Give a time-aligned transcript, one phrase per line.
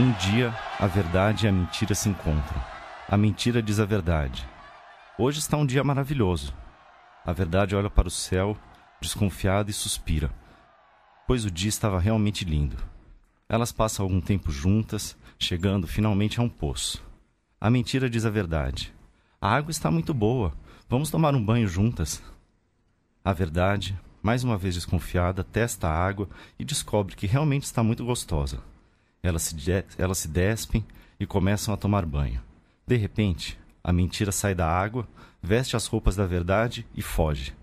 [0.00, 2.58] Um dia, a verdade e a mentira se encontram.
[3.06, 4.48] A mentira diz a verdade.
[5.18, 6.54] Hoje está um dia maravilhoso.
[7.22, 8.56] A verdade olha para o céu,
[8.98, 10.30] desconfiada e suspira,
[11.26, 12.78] pois o dia estava realmente lindo.
[13.46, 17.04] Elas passam algum tempo juntas, chegando finalmente a um poço.
[17.60, 18.94] A mentira diz a verdade.
[19.38, 20.54] A água está muito boa.
[20.88, 22.22] Vamos tomar um banho juntas.
[23.22, 26.26] A verdade, mais uma vez desconfiada, testa a água
[26.58, 28.62] e descobre que realmente está muito gostosa.
[29.22, 29.56] Elas se,
[29.98, 30.84] elas se despem
[31.18, 32.40] e começam a tomar banho.
[32.86, 35.08] De repente, a mentira sai da água,
[35.42, 37.54] veste as roupas da verdade e foge.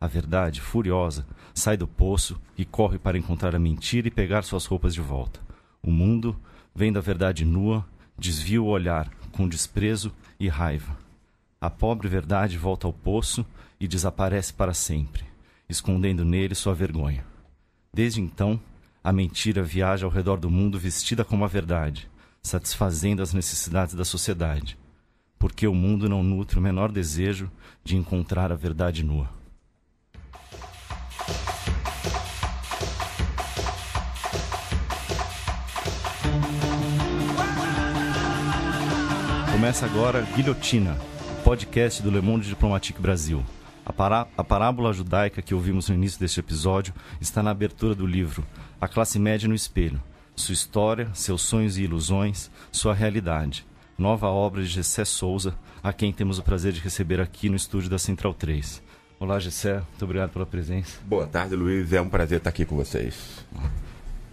[0.00, 4.64] A verdade, furiosa, sai do poço e corre para encontrar a mentira e pegar suas
[4.64, 5.40] roupas de volta.
[5.82, 6.38] O mundo,
[6.74, 7.84] vendo a verdade nua,
[8.16, 10.96] desvia o olhar com desprezo e raiva.
[11.60, 13.44] A pobre verdade volta ao poço
[13.80, 15.24] e desaparece para sempre,
[15.68, 17.24] escondendo nele sua vergonha.
[17.92, 18.60] Desde então,
[19.02, 22.08] a mentira viaja ao redor do mundo vestida como a verdade,
[22.42, 24.78] satisfazendo as necessidades da sociedade,
[25.38, 27.50] porque o mundo não nutre o menor desejo
[27.84, 29.30] de encontrar a verdade nua.
[39.52, 40.96] Começa agora Guilhotina,
[41.44, 43.44] podcast do Le Monde Diplomatique Brasil.
[43.84, 48.06] A, pará a parábola judaica que ouvimos no início deste episódio está na abertura do
[48.06, 48.44] livro
[48.80, 50.00] A Classe Média no Espelho.
[50.36, 53.66] Sua história, seus sonhos e ilusões, sua realidade.
[53.98, 57.90] Nova obra de Gessé Souza, a quem temos o prazer de receber aqui no estúdio
[57.90, 58.80] da Central 3.
[59.18, 61.00] Olá, Gessé, muito obrigado pela presença.
[61.04, 61.92] Boa tarde, Luiz.
[61.92, 63.44] É um prazer estar aqui com vocês.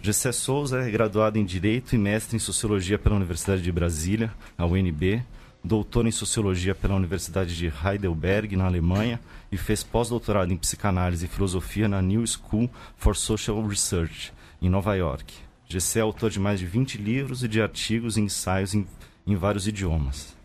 [0.00, 4.64] Gessé Souza é graduado em Direito e mestre em Sociologia pela Universidade de Brasília, a
[4.64, 5.24] UNB,
[5.64, 9.18] doutor em Sociologia pela Universidade de Heidelberg, na Alemanha,
[9.50, 14.94] e fez pós-doutorado em Psicanálise e Filosofia na New School for Social Research, em Nova
[14.94, 15.34] York.
[15.68, 18.86] Gessé é autor de mais de 20 livros e de artigos e ensaios em,
[19.26, 20.36] em vários idiomas.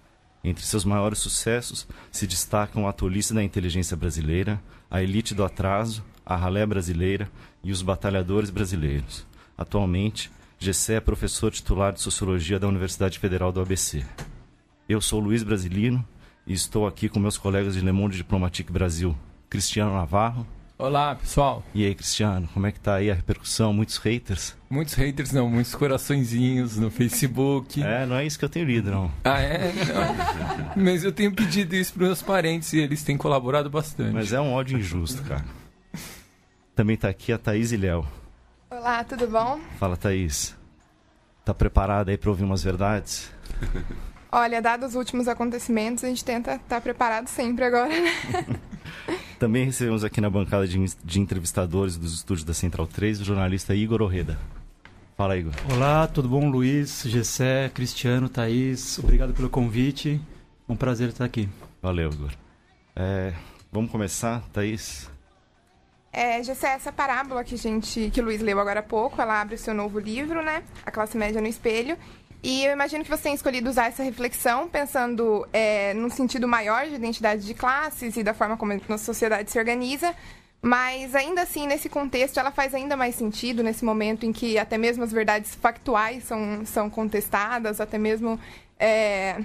[0.44, 6.04] Entre seus maiores sucessos se destacam A Tolice da Inteligência Brasileira, A Elite do Atraso,
[6.26, 7.30] A Ralé Brasileira
[7.64, 9.26] e Os Batalhadores Brasileiros.
[9.58, 14.06] Atualmente, Gessé é professor titular de Sociologia da Universidade Federal do ABC.
[14.90, 16.06] Eu sou Luiz Brasilino
[16.46, 19.16] e estou aqui com meus colegas de Le Monde Diplomatique Brasil,
[19.50, 20.46] Cristiano Navarro.
[20.82, 21.64] Olá, pessoal.
[21.76, 23.72] E aí, Cristiano, como é que tá aí a repercussão?
[23.72, 24.58] Muitos haters?
[24.68, 27.84] Muitos haters não, muitos coraçõezinhos no Facebook.
[27.84, 29.12] É, não é isso que eu tenho lido, não.
[29.24, 29.72] Ah, é?
[30.76, 30.84] Não.
[30.84, 34.12] Mas eu tenho pedido isso para meus parentes e eles têm colaborado bastante.
[34.12, 35.46] Mas é um ódio injusto, cara.
[36.74, 38.04] Também tá aqui a Thaís e Léo.
[38.72, 39.60] Olá, tudo bom?
[39.78, 40.58] Fala, Thaís.
[41.46, 43.32] Tá preparada aí para ouvir umas verdades?
[44.32, 48.12] Olha, dados os últimos acontecimentos, a gente tenta estar tá preparado sempre agora, né?
[49.40, 53.74] Também recebemos aqui na bancada de, de, entrevistadores dos estúdios da Central 3 o jornalista
[53.74, 54.38] Igor Orreda.
[55.18, 55.54] Fala, Igor.
[55.74, 56.50] Olá, tudo bom?
[56.50, 60.22] Luiz, Gessé, Cristiano, Thaís, obrigado pelo convite.
[60.70, 61.50] Um prazer estar aqui.
[61.82, 62.32] Valeu, Igor.
[62.96, 63.34] É,
[63.72, 65.10] vamos começar, Thaís?
[66.14, 69.40] É, Gessé, essa parábola que, a gente, que o Luiz leu agora há pouco, ela
[69.40, 70.62] abre o seu novo livro, né?
[70.86, 71.98] A Classe Média no Espelho.
[72.44, 76.88] E eu imagino que você tenha escolhido usar essa reflexão pensando é, num sentido maior
[76.88, 80.16] de identidade de classes e da forma como a nossa sociedade se organiza,
[80.62, 84.78] mas ainda assim, nesse contexto, ela faz ainda mais sentido nesse momento em que até
[84.78, 88.40] mesmo as verdades factuais são, são contestadas, até mesmo
[88.80, 89.40] é,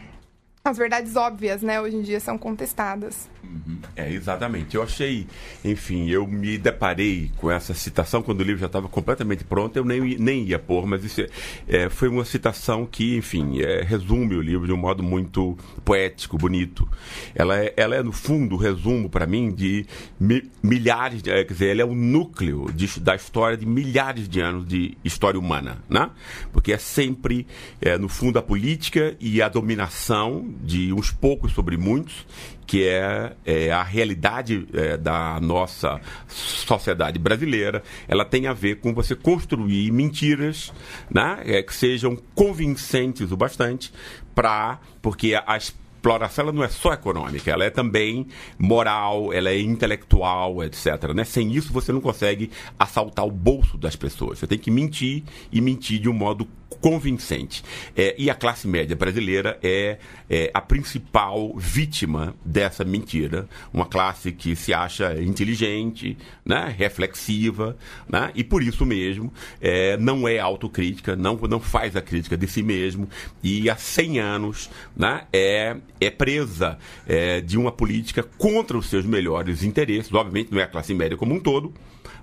[0.66, 3.28] as verdades óbvias, né, hoje em dia são contestadas.
[3.42, 3.78] Uhum.
[3.94, 4.74] É, exatamente.
[4.74, 5.26] Eu achei,
[5.64, 9.84] enfim, eu me deparei com essa citação quando o livro já estava completamente pronto, eu
[9.84, 11.28] nem, nem ia pôr, mas isso é,
[11.68, 16.36] é, foi uma citação que, enfim, é, resume o livro de um modo muito poético,
[16.36, 16.88] bonito.
[17.34, 19.86] Ela é, ela é no fundo, resumo para mim, de
[20.18, 24.28] mi, milhares, de, é, quer dizer, ela é o núcleo de, da história de milhares
[24.28, 26.10] de anos de história humana, né?
[26.52, 27.46] Porque é sempre,
[27.80, 32.26] é, no fundo, a política e a dominação de uns poucos sobre muitos,
[32.66, 38.92] que é, é a realidade é, da nossa sociedade brasileira, ela tem a ver com
[38.92, 40.72] você construir mentiras
[41.10, 43.92] né, é, que sejam convincentes o bastante
[44.34, 44.80] para.
[45.00, 45.72] Porque as
[46.06, 51.12] exploração ela não é só econômica, ela é também moral, ela é intelectual, etc.
[51.14, 51.24] Né?
[51.24, 54.38] Sem isso você não consegue assaltar o bolso das pessoas.
[54.38, 56.46] Você tem que mentir e mentir de um modo
[56.80, 57.62] convincente.
[57.96, 59.98] É, e a classe média brasileira é,
[60.28, 63.48] é, a principal vítima dessa mentira.
[63.72, 67.76] Uma classe que se acha inteligente, né, reflexiva,
[68.08, 72.46] né, e por isso mesmo é, não é autocrítica, não, não faz a crítica de
[72.46, 73.08] si mesmo,
[73.42, 79.04] e há 100 anos né, é, é presa é, de uma política contra os seus
[79.04, 80.12] melhores interesses.
[80.12, 81.72] Obviamente não é a classe média como um todo,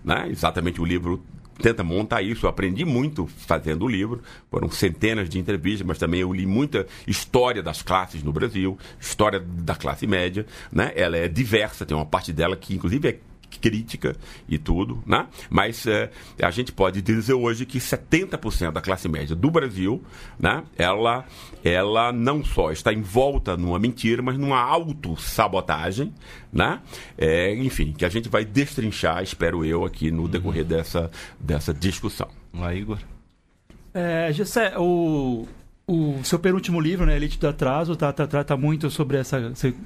[0.04, 1.24] né, exatamente o livro
[1.62, 2.46] tenta montar isso.
[2.46, 6.88] Eu aprendi muito fazendo o livro, foram centenas de entrevistas, mas também eu li muita
[7.08, 10.92] história das classes no Brasil, história da classe média, né?
[10.96, 13.20] Ela é diversa, tem uma parte dela que inclusive é
[13.60, 14.16] crítica
[14.48, 15.28] e tudo, né?
[15.50, 16.10] Mas é,
[16.42, 20.04] a gente pode dizer hoje que 70% da classe média do Brasil,
[20.40, 20.64] né?
[20.78, 21.26] Ela,
[21.64, 26.14] ela não só está envolta numa mentira, mas numa autossabotagem,
[26.52, 26.82] né?
[27.18, 31.10] É, enfim, que a gente vai destrinchar, espero eu, aqui no decorrer dessa,
[31.40, 32.28] dessa discussão.
[32.54, 33.00] Lá, Igor.
[33.94, 35.48] É, Gessé, o,
[35.88, 39.40] o seu penúltimo livro, né, Elite do Atraso, tá, tá, trata muito sobre essa.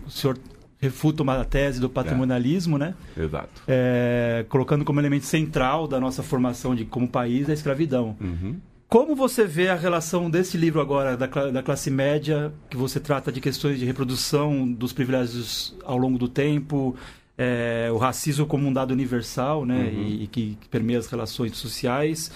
[0.05, 0.37] O senhor
[0.79, 2.79] refuta uma tese do patrimonialismo, é.
[2.79, 2.95] né?
[3.17, 3.63] Exato.
[3.67, 8.15] É, colocando como elemento central da nossa formação de como país a escravidão.
[8.21, 8.57] Uhum.
[8.87, 13.31] Como você vê a relação desse livro agora da, da classe média, que você trata
[13.31, 16.95] de questões de reprodução dos privilégios ao longo do tempo,
[17.37, 20.01] é, o racismo como um dado universal, né, uhum.
[20.03, 22.31] e, e que, que, permeia as relações sociais,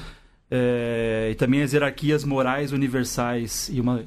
[0.49, 4.03] é, e também as hierarquias morais universais e uma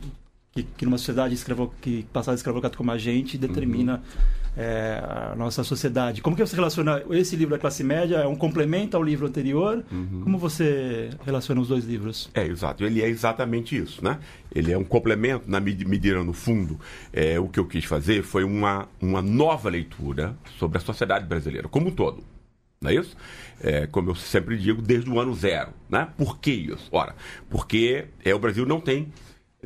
[0.54, 4.62] que, que numa sociedade escravo, que passada escravocrata como a gente determina uhum.
[4.62, 5.02] é,
[5.32, 6.22] a nossa sociedade.
[6.22, 8.18] Como que você relaciona esse livro da classe média?
[8.18, 9.84] É um complemento ao livro anterior?
[9.90, 10.20] Uhum.
[10.22, 12.30] Como você relaciona os dois livros?
[12.32, 12.84] É, exato.
[12.84, 14.20] Ele é exatamente isso, né?
[14.54, 16.78] Ele é um complemento, na medida, no fundo,
[17.12, 21.66] é, o que eu quis fazer foi uma, uma nova leitura sobre a sociedade brasileira
[21.66, 22.22] como um todo.
[22.80, 23.16] Não é isso?
[23.60, 25.70] É, como eu sempre digo, desde o ano zero.
[25.88, 26.06] Né?
[26.16, 26.86] Por que isso?
[26.92, 27.16] Ora,
[27.50, 29.10] porque é, o Brasil não tem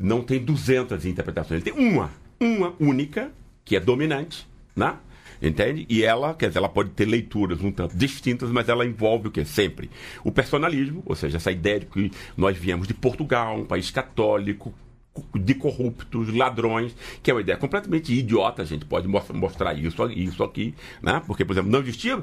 [0.01, 3.31] não tem 200 interpretações, ele tem uma, uma única,
[3.63, 4.95] que é dominante, né?
[5.41, 5.85] Entende?
[5.87, 9.31] E ela, quer dizer, ela pode ter leituras um tanto distintas, mas ela envolve o
[9.31, 9.45] que?
[9.45, 9.89] Sempre
[10.23, 14.73] o personalismo, ou seja, essa ideia de que nós viemos de Portugal, um país católico,
[15.33, 20.43] de corruptos, ladrões, que é uma ideia completamente idiota, a gente pode mostrar isso, isso
[20.43, 21.21] aqui, né?
[21.25, 22.21] Porque, por exemplo, não existia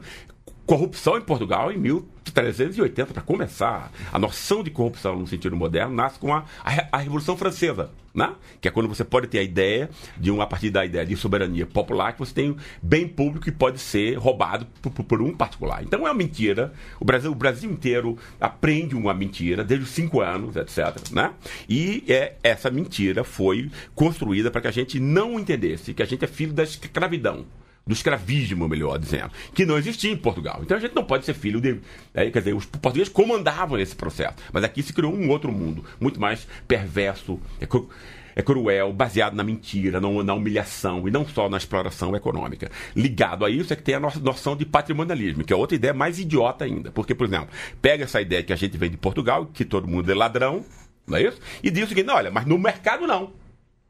[0.67, 3.93] corrupção em Portugal em 1380, para começar.
[4.13, 8.35] A noção de corrupção no sentido moderno nasce com a, a, a, Revolução Francesa, né?
[8.61, 11.17] que é quando você pode ter a ideia, de um, a partir da ideia de
[11.17, 15.33] soberania popular, que você tem bem público que pode ser roubado por, por, por um
[15.33, 15.85] particular.
[15.85, 16.73] Então é uma mentira.
[16.99, 21.13] O Brasil, o Brasil inteiro aprende uma mentira desde os cinco anos, etc.
[21.13, 21.33] Né?
[21.69, 26.25] E é, essa mentira foi construída para que a gente não entendesse que a gente
[26.25, 27.45] é filho da escravidão
[27.87, 30.61] do escravismo, melhor dizendo, que não existia em Portugal.
[30.63, 31.81] Então a gente não pode ser filho de.
[32.13, 34.35] É, quer dizer, os portugueses comandavam esse processo.
[34.53, 37.89] Mas aqui se criou um outro mundo, muito mais perverso, é, cru,
[38.35, 42.71] é cruel, baseado na mentira, na, na humilhação e não só na exploração econômica.
[42.95, 45.95] Ligado a isso é que tem a nossa noção de patrimonialismo, que é outra ideia
[45.95, 46.91] mais idiota ainda.
[46.91, 47.49] Porque, por exemplo,
[47.81, 50.65] pega essa ideia que a gente vem de Portugal, que todo mundo é ladrão,
[51.07, 51.39] não é isso?
[51.63, 53.46] E diz o seguinte: não, olha, mas no mercado não.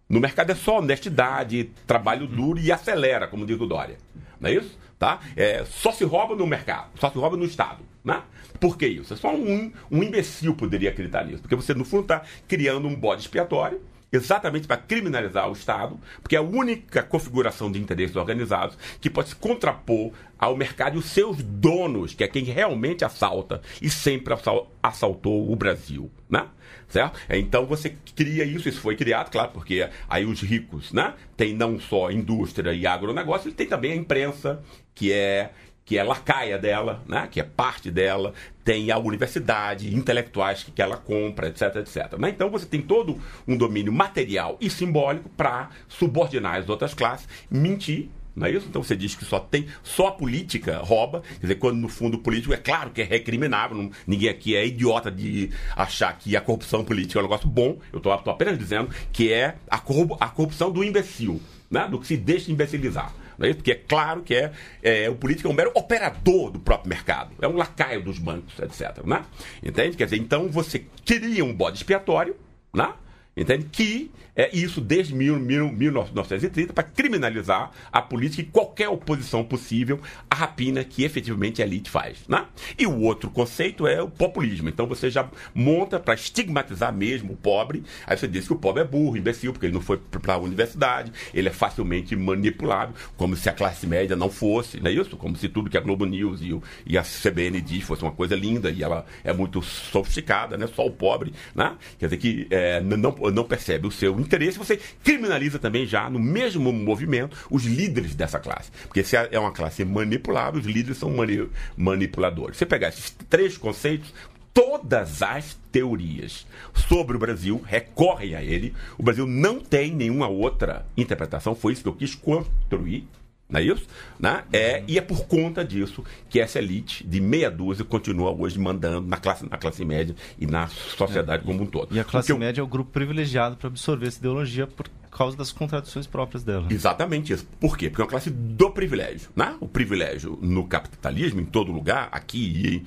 [0.08, 3.98] No mercado é só honestidade, trabalho duro e acelera, como diz o Dória.
[4.40, 4.78] Não é isso?
[4.98, 5.20] Tá?
[5.34, 7.82] É, só se rouba no mercado, só se rouba no Estado.
[8.04, 8.22] Né?
[8.60, 9.12] Por que isso?
[9.12, 11.42] É só um, um imbecil poderia acreditar nisso.
[11.42, 13.80] Porque você, no fundo, está criando um bode expiatório
[14.16, 19.30] exatamente para criminalizar o Estado, porque é a única configuração de interesses organizados que pode
[19.30, 24.35] se contrapor ao mercado e os seus donos, que é quem realmente assalta e sempre
[24.82, 26.49] assaltou o Brasil, né?
[26.88, 27.18] certo?
[27.28, 31.14] Então você cria isso, isso foi criado, claro, porque aí os ricos, né?
[31.37, 34.62] Tem não só indústria e agronegócio, ele tem também a imprensa,
[34.94, 35.50] que é
[35.87, 37.28] que é lacaia dela, né?
[37.31, 42.19] que é parte dela, tem a universidade, intelectuais que, ela compra, etc, etc.
[42.19, 42.31] Né?
[42.31, 48.11] Então você tem todo um domínio material e simbólico para subordinar as outras classes, mentir
[48.35, 48.66] não é isso?
[48.69, 52.19] Então você diz que só tem, só a política rouba, quer dizer, quando no fundo
[52.19, 56.40] político é claro que é recriminável, não, ninguém aqui é idiota de achar que a
[56.43, 60.85] corrupção política é um negócio bom, eu estou apenas dizendo que é a corrupção do
[60.85, 61.40] imbecil,
[61.71, 61.88] né?
[61.88, 63.11] do que se deixa imbecilizar.
[63.38, 63.59] Não é isso?
[63.59, 64.52] Porque é claro que é,
[64.83, 68.59] é, o político é um mero operador do próprio mercado, é um lacaio dos bancos,
[68.59, 69.05] etc.
[69.05, 69.25] Né?
[69.62, 69.97] Entende?
[69.97, 72.37] Quer dizer, então você cria um bode expiatório,
[72.73, 72.93] né?
[73.37, 73.66] Entende?
[73.71, 79.99] Que é isso desde mil, mil, 1930 para criminalizar a política e qualquer oposição possível
[80.31, 82.19] à rapina que efetivamente a elite faz.
[82.28, 82.45] Né?
[82.78, 84.69] E o outro conceito é o populismo.
[84.69, 87.83] Então você já monta para estigmatizar mesmo o pobre.
[88.07, 90.38] Aí você diz que o pobre é burro, imbecil, porque ele não foi para a
[90.38, 95.16] universidade, ele é facilmente manipulável, como se a classe média não fosse, não é isso?
[95.16, 98.12] Como se tudo que a Globo News e, o, e a CBN diz fosse uma
[98.12, 100.66] coisa linda e ela é muito sofisticada, né?
[100.66, 101.76] Só o pobre, né?
[101.99, 106.18] Quer dizer que é, não, não percebe o seu interesse, você criminaliza também já no
[106.18, 108.71] mesmo movimento os líderes dessa classe.
[108.85, 112.56] Porque se é uma classe manipulável, os líderes são mani manipuladores.
[112.56, 114.12] Você pegar esses três conceitos,
[114.52, 116.47] todas as teorias
[116.88, 118.75] sobre o Brasil recorrem a ele.
[118.97, 123.06] O Brasil não tem nenhuma outra interpretação, foi isso que eu quis construir.
[123.48, 123.86] Não é isso?
[124.18, 124.42] Né?
[124.52, 129.06] É, e é por conta disso que essa elite de meia dúzia continua hoje mandando
[129.06, 131.94] na classe, na classe média e na sociedade como um todo.
[131.94, 134.88] E a classe Porque eu- média é o grupo privilegiado para absorver essa ideologia por
[135.12, 136.66] causa das contradições próprias dela.
[136.70, 137.46] Exatamente isso.
[137.60, 137.88] Por quê?
[137.88, 139.30] Porque é uma classe do privilégio.
[139.36, 139.56] Né?
[139.60, 142.86] O privilégio no capitalismo, em todo lugar, aqui e em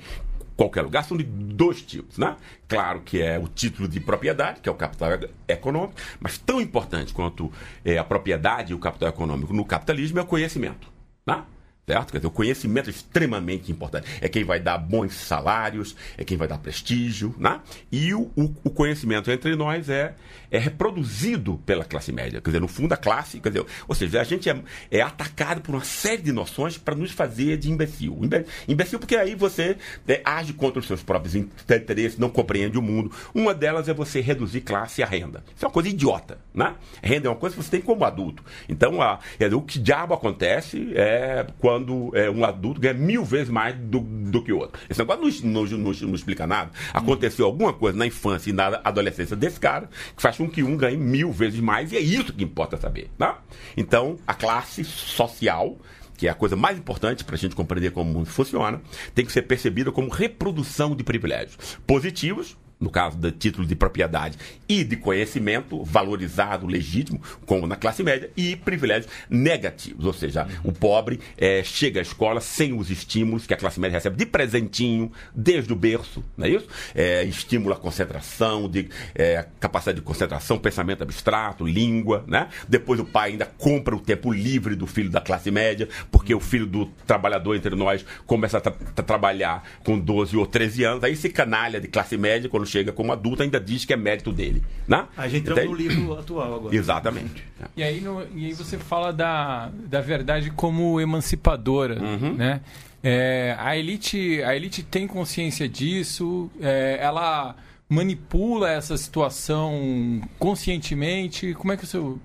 [0.60, 2.18] qualquer lugar, são de dois tipos.
[2.18, 2.36] Né?
[2.68, 5.10] Claro que é o título de propriedade, que é o capital
[5.48, 7.50] econômico, mas tão importante quanto
[7.82, 10.92] é, a propriedade e o capital econômico no capitalismo é o conhecimento.
[11.26, 11.42] Né?
[11.90, 12.12] Certo?
[12.12, 14.06] Quer dizer, o conhecimento é extremamente importante.
[14.20, 17.60] É quem vai dar bons salários, é quem vai dar prestígio, né?
[17.90, 20.14] E o, o- o conhecimento entre nós é,
[20.52, 22.40] é reproduzido pela classe média.
[22.40, 24.56] Quer dizer, no fundo, a classe, quer dizer, ou seja, a gente é,
[24.88, 28.16] é atacado por uma série de noções para nos fazer de imbecil.
[28.22, 32.82] Imbe- Imbecil porque aí você né, age contra os seus próprios interesses, não compreende o
[32.82, 33.10] mundo.
[33.34, 35.42] Uma delas é você reduzir classe à renda.
[35.56, 36.74] Isso é uma coisa idiota, né?
[37.02, 38.44] Renda é uma coisa que você tem como adulto.
[38.68, 39.18] Então, a,
[39.56, 41.79] o que diabo acontece é quando
[42.14, 44.80] é, um adulto ganha mil vezes mais do, do que o outro.
[44.88, 46.70] Esse negócio não, não- não- não explica nada.
[46.92, 50.76] Aconteceu alguma coisa na infância e na adolescência desse cara que faz com que um
[50.76, 53.10] ganhe mil vezes mais e é isso que importa saber.
[53.18, 53.34] Né?
[53.76, 55.76] Então, a classe social
[56.16, 58.82] que é a coisa mais importante para a gente compreender como o mundo funciona,
[59.14, 64.38] tem que ser percebida como reprodução de privilégios positivos, no caso do título de propriedade
[64.68, 70.72] e de conhecimento valorizado, legítimo, como na classe média, e privilégios negativos, ou seja, o
[70.72, 75.12] pobre eh, chega à escola sem os estímulos que a classe média recebe de presentinho
[75.34, 76.66] desde o berço, não é isso?
[76.94, 82.48] Eh, estímulo à concentração, de eh, capacidade de concentração, pensamento abstrato, língua, né?
[82.68, 86.40] Depois o pai ainda compra o tempo livre do filho da classe média, porque o
[86.40, 91.04] filho do trabalhador entre nós começa a tra- tra- trabalhar com 12 ou 13 anos,
[91.04, 94.32] aí esse canalha de classe média, quando chega como adulto, ainda diz que é mérito
[94.32, 95.06] dele, né?
[95.16, 96.74] A gente entramos no livro atual agora.
[96.74, 97.44] Exatamente.
[97.76, 101.96] E aí, no- e aí você fala da, da verdade como emancipadora,
[102.36, 102.60] né?
[103.02, 107.56] É, a, elite, a elite tem consciência disso, é, ela
[107.90, 111.52] manipula essa situação conscientemente.
[111.54, 112.20] Como é que o seu,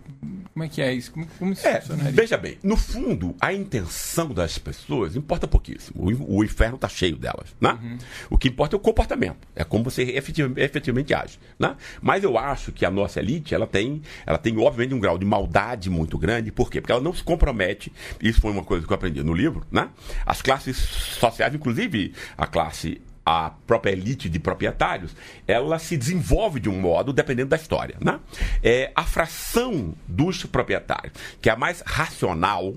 [0.54, 1.12] como é que é isso?
[1.12, 1.82] Como, como isso É,
[2.12, 6.04] veja bem, no fundo, a intenção das pessoas importa pouquíssimo.
[6.04, 7.98] O, o inferno está cheio delas, né?
[8.30, 11.76] O que importa é o comportamento, é como você efetiv- efetivamente age, né?
[12.00, 15.26] Mas eu acho que a nossa elite, ela tem, ela tem obviamente um grau de
[15.26, 16.80] maldade muito grande, por quê?
[16.80, 17.92] Porque ela não se compromete,
[18.22, 19.90] isso foi uma coisa que eu aprendi no livro, né?
[20.28, 25.16] As classes sociais, inclusive a classe a própria elite de proprietários,
[25.48, 27.98] ela se desenvolve de um modo dependendo da história.
[28.00, 28.20] Né?
[28.62, 32.76] É, a fração dos proprietários, que é a mais racional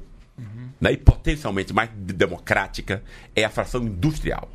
[0.81, 3.02] né, e potencialmente mais de- democrática,
[3.35, 4.49] é a fração industrial.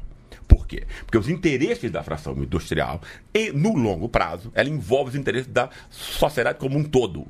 [0.48, 0.86] Por quê?
[1.06, 3.02] Porque os interesses da fração industrial,
[3.34, 7.28] e no longo prazo, ela envolve os interesses da sociedade como um todo.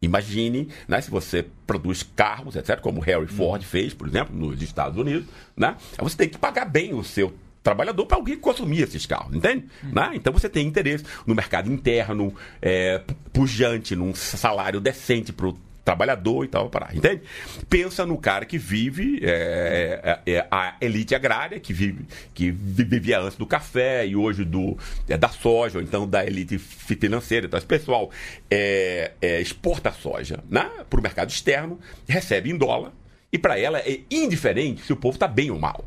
[0.00, 4.98] Imagine, né, se você produz carros, etc., como Harry Ford fez, por exemplo, nos Estados
[4.98, 5.26] Unidos,
[5.56, 9.66] né, você tem que pagar bem o seu trabalhador para alguém consumir esses carros, entende?
[9.84, 10.10] Né?
[10.14, 15.56] Então você tem interesse no mercado interno, é, pu- pujante, num salário decente para o
[15.84, 17.22] trabalhador e tal, para entende?
[17.68, 22.84] Pensa no cara que vive é, é, é, a elite agrária que vive que vi-
[22.84, 24.78] vivia antes do café e hoje do
[25.08, 27.46] é, da soja ou então da elite fi- financeira.
[27.46, 28.10] Então esse pessoal
[28.48, 32.92] é, é, exporta soja né, para o mercado externo, recebe em dólar
[33.32, 35.84] e para ela é indiferente se o povo está bem ou mal.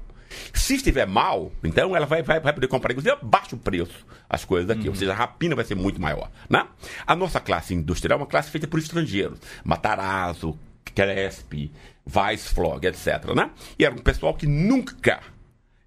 [0.54, 4.44] Se estiver mal, então ela vai, vai, vai poder comprar, inclusive, a baixo preço as
[4.44, 4.90] coisas aqui.
[4.90, 6.30] Ou seja, a rapina vai ser muito maior.
[6.50, 6.66] Né?
[7.06, 9.40] A nossa classe industrial é uma classe feita por estrangeiros.
[9.64, 11.72] Matarazzo, Cresp,
[12.14, 13.34] Weissflog, etc.
[13.36, 13.50] Né?
[13.78, 15.20] E era um pessoal que nunca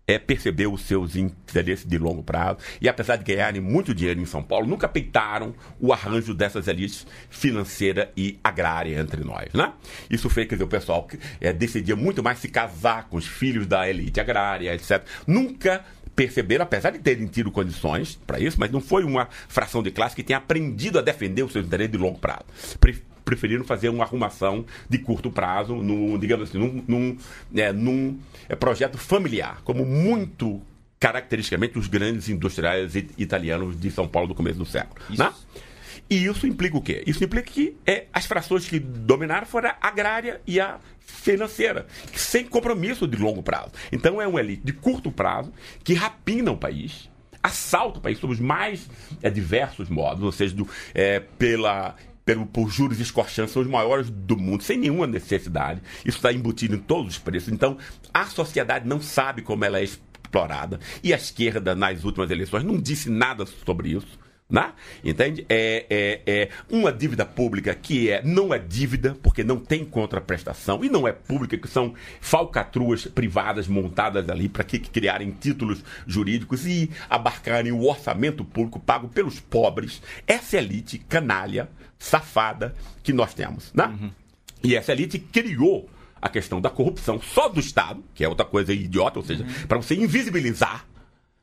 [0.08, 4.24] é, percebeu os seus interesses de longo prazo e, apesar de ganharem muito dinheiro em
[4.24, 9.52] São Paulo, nunca peitaram o arranjo dessas elites financeira e agrária entre nós.
[9.52, 9.70] Né?
[10.08, 13.66] Isso fez, dizer, o pessoal que, é, decidia muito mais se casar com os filhos
[13.66, 15.04] da elite agrária, etc.
[15.26, 15.84] Nunca
[16.16, 20.16] perceberam, apesar de terem tido condições para isso, mas não foi uma fração de classe
[20.16, 22.44] que tenha aprendido a defender os seus interesses de longo prazo.
[23.28, 27.16] Pre- preferiram fazer uma arrumação de curto prazo, num, digamos assim, num, num,
[27.54, 28.18] é, num
[28.48, 30.60] é, projeto familiar, como muito
[30.98, 35.00] caracteristicamente os grandes industriais it- italianos de São Paulo do começo do século.
[35.16, 35.32] Né?
[36.10, 37.04] E isso implica o quê?
[37.06, 42.44] Isso implica que é, as frações que dominaram foram a agrária e a financeira, sem
[42.44, 43.70] compromisso de longo prazo.
[43.92, 45.52] Então é uma elite de curto prazo
[45.84, 47.08] que rapina o país,
[47.42, 48.88] assalta o país sob os mais
[49.22, 51.94] é, diversos modos, ou seja, do, é, pela
[52.28, 55.80] pelo, por juros escorchantes, são os maiores do mundo, sem nenhuma necessidade.
[56.04, 57.50] Isso está embutido em todos os preços.
[57.50, 57.78] Então,
[58.12, 60.78] a sociedade não sabe como ela é explorada.
[61.02, 64.18] E a esquerda, nas últimas eleições, não disse nada sobre isso.
[64.50, 64.72] Né?
[65.02, 65.44] Entende?
[65.48, 70.84] É, é, é uma dívida pública que é, não é dívida, porque não tem contraprestação,
[70.84, 76.66] e não é pública, que são falcatruas privadas montadas ali para que criarem títulos jurídicos
[76.66, 80.02] e abarcarem o orçamento público pago pelos pobres.
[80.26, 83.72] Essa elite canalha, safada que nós temos.
[83.72, 83.86] Né?
[83.86, 84.10] Uhum.
[84.62, 85.88] E essa elite criou
[86.20, 89.66] a questão da corrupção só do Estado, que é outra coisa idiota, ou seja, uhum.
[89.66, 90.84] para você invisibilizar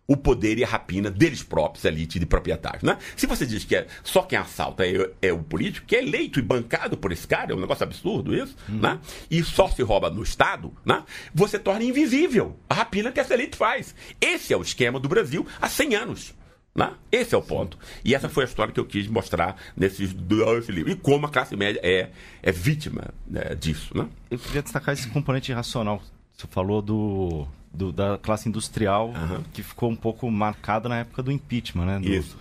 [0.08, 2.84] o poder e a rapina deles próprios, elite de proprietários.
[2.84, 2.98] Né?
[3.16, 6.40] Se você diz que é só quem assalta é, é, o político, que é eleito
[6.40, 8.80] e bancado por esse cara, é um negócio absurdo isso, uhum.
[8.80, 9.00] né?
[9.30, 11.04] e só se rouba no Estado, né?
[11.34, 13.96] você torna invisível a rapina que essa elite faz.
[14.22, 16.34] Esse é o esquema do Brasil há 100 anos.
[16.76, 16.92] Né?
[17.10, 17.80] Esse é o ponto.
[18.04, 20.94] E essa foi a história que eu quis mostrar nesses dois livros.
[20.94, 22.10] E como a classe média é,
[22.44, 23.98] é vítima né, disso.
[23.98, 24.08] Né?
[24.30, 26.02] Eu queria destacar esse componente racional.
[26.34, 29.42] Você falou do, do da classe industrial uhum.
[29.54, 32.00] que ficou um pouco marcada na época do impeachment, né?
[32.00, 32.38] Do, Isso.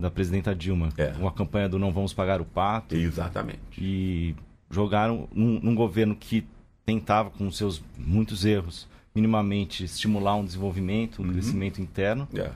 [0.00, 0.88] Da presidenta Dilma.
[0.98, 1.12] É.
[1.20, 2.96] Uma campanha do não vamos pagar o pato.
[2.96, 3.60] Exatamente.
[3.78, 4.34] E
[4.68, 6.44] jogaram num, num governo que
[6.84, 11.32] tentava, com seus muitos erros, minimamente estimular um desenvolvimento, um uhum.
[11.32, 12.28] crescimento interno.
[12.34, 12.50] É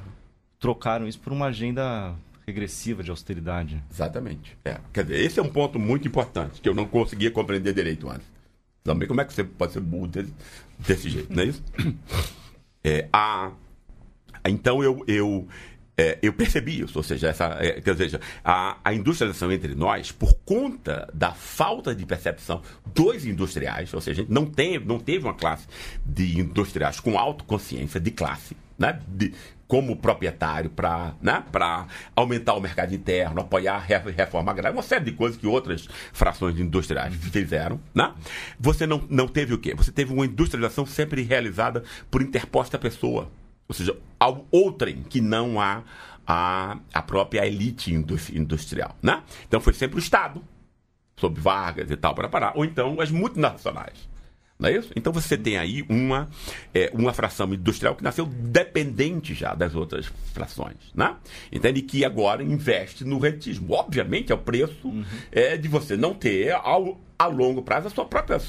[0.60, 2.14] trocaram isso por uma agenda
[2.46, 3.82] regressiva de austeridade.
[3.90, 4.56] Exatamente.
[4.64, 4.78] É.
[4.92, 8.26] Quer dizer, esse é um ponto muito importante que eu não conseguia compreender direito antes.
[8.84, 10.34] Também como é que você pode ser burro desse,
[10.78, 11.62] desse jeito, não é isso?
[12.82, 13.52] É, a,
[14.46, 15.46] então eu, eu,
[15.98, 20.10] é, eu percebi isso, ou seja, essa, é, quer dizer, a, a industrialização entre nós,
[20.10, 25.34] por conta da falta de percepção dos industriais, ou seja, não, tem, não teve uma
[25.34, 25.66] classe
[26.06, 29.34] de industriais com autoconsciência de classe, né, de,
[29.68, 31.44] como proprietário para né,
[32.16, 36.58] aumentar o mercado interno, apoiar a reforma agrária, uma série de coisas que outras frações
[36.58, 37.78] industriais fizeram.
[37.94, 38.12] Né?
[38.58, 39.74] Você não, não teve o quê?
[39.76, 43.30] Você teve uma industrialização sempre realizada por interposta pessoa.
[43.68, 45.84] Ou seja, ao outrem que não há
[46.26, 48.96] a, a própria elite industrial.
[49.00, 49.22] Né?
[49.46, 50.42] Então foi sempre o Estado,
[51.16, 52.54] sob Vargas e tal, para parar.
[52.56, 54.09] Ou então as multinacionais.
[54.60, 54.90] Não é isso?
[54.94, 56.28] Então você tem aí uma,
[56.74, 60.76] é, uma fração industrial que nasceu dependente já das outras frações.
[60.94, 61.16] Né?
[61.50, 61.80] Entende?
[61.80, 63.72] Que agora investe no rentismo.
[63.72, 65.04] Obviamente é o preço uhum.
[65.32, 68.40] é, de você não ter ao, a longo prazo a sua própria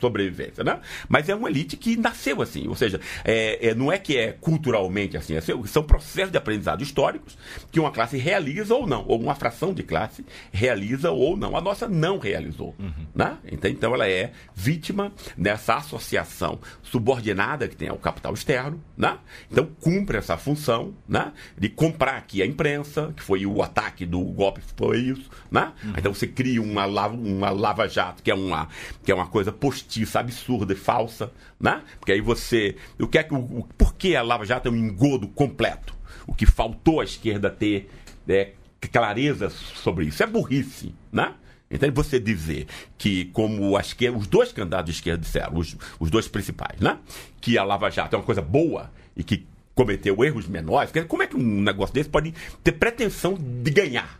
[0.00, 0.80] sobrevivência, né?
[1.08, 4.32] Mas é uma elite que nasceu assim, ou seja, é, é, não é que é
[4.32, 7.38] culturalmente assim, é, são processos de aprendizado históricos
[7.70, 11.56] que uma classe realiza ou não, ou uma fração de classe realiza ou não.
[11.56, 13.06] A nossa não realizou, uhum.
[13.14, 13.38] né?
[13.44, 19.16] Então, então ela é vítima dessa associação subordinada que tem ao capital externo, né?
[19.48, 21.32] Então cumpre essa função, né?
[21.56, 25.72] De comprar aqui a imprensa, que foi o ataque do golpe, foi isso, né?
[25.84, 25.92] Uhum.
[25.96, 28.68] Então você cria uma, uma Lava Jato, que é uma,
[29.04, 31.82] que é uma coisa postiça, absurda e falsa, né?
[31.98, 32.76] Porque aí você.
[32.98, 35.94] O que é que, o, por que a Lava Jato é um engodo completo?
[36.26, 37.90] O que faltou à esquerda ter
[38.28, 38.52] é,
[38.90, 41.34] clareza sobre isso é burrice, né?
[41.70, 42.66] Então, você dizer
[42.98, 46.98] que, como a esquerda, os dois candidatos de esquerda disseram, os, os dois principais, né?
[47.40, 51.26] Que a Lava Jato é uma coisa boa e que cometeu erros menores, como é
[51.26, 54.19] que um negócio desse pode ter pretensão de ganhar?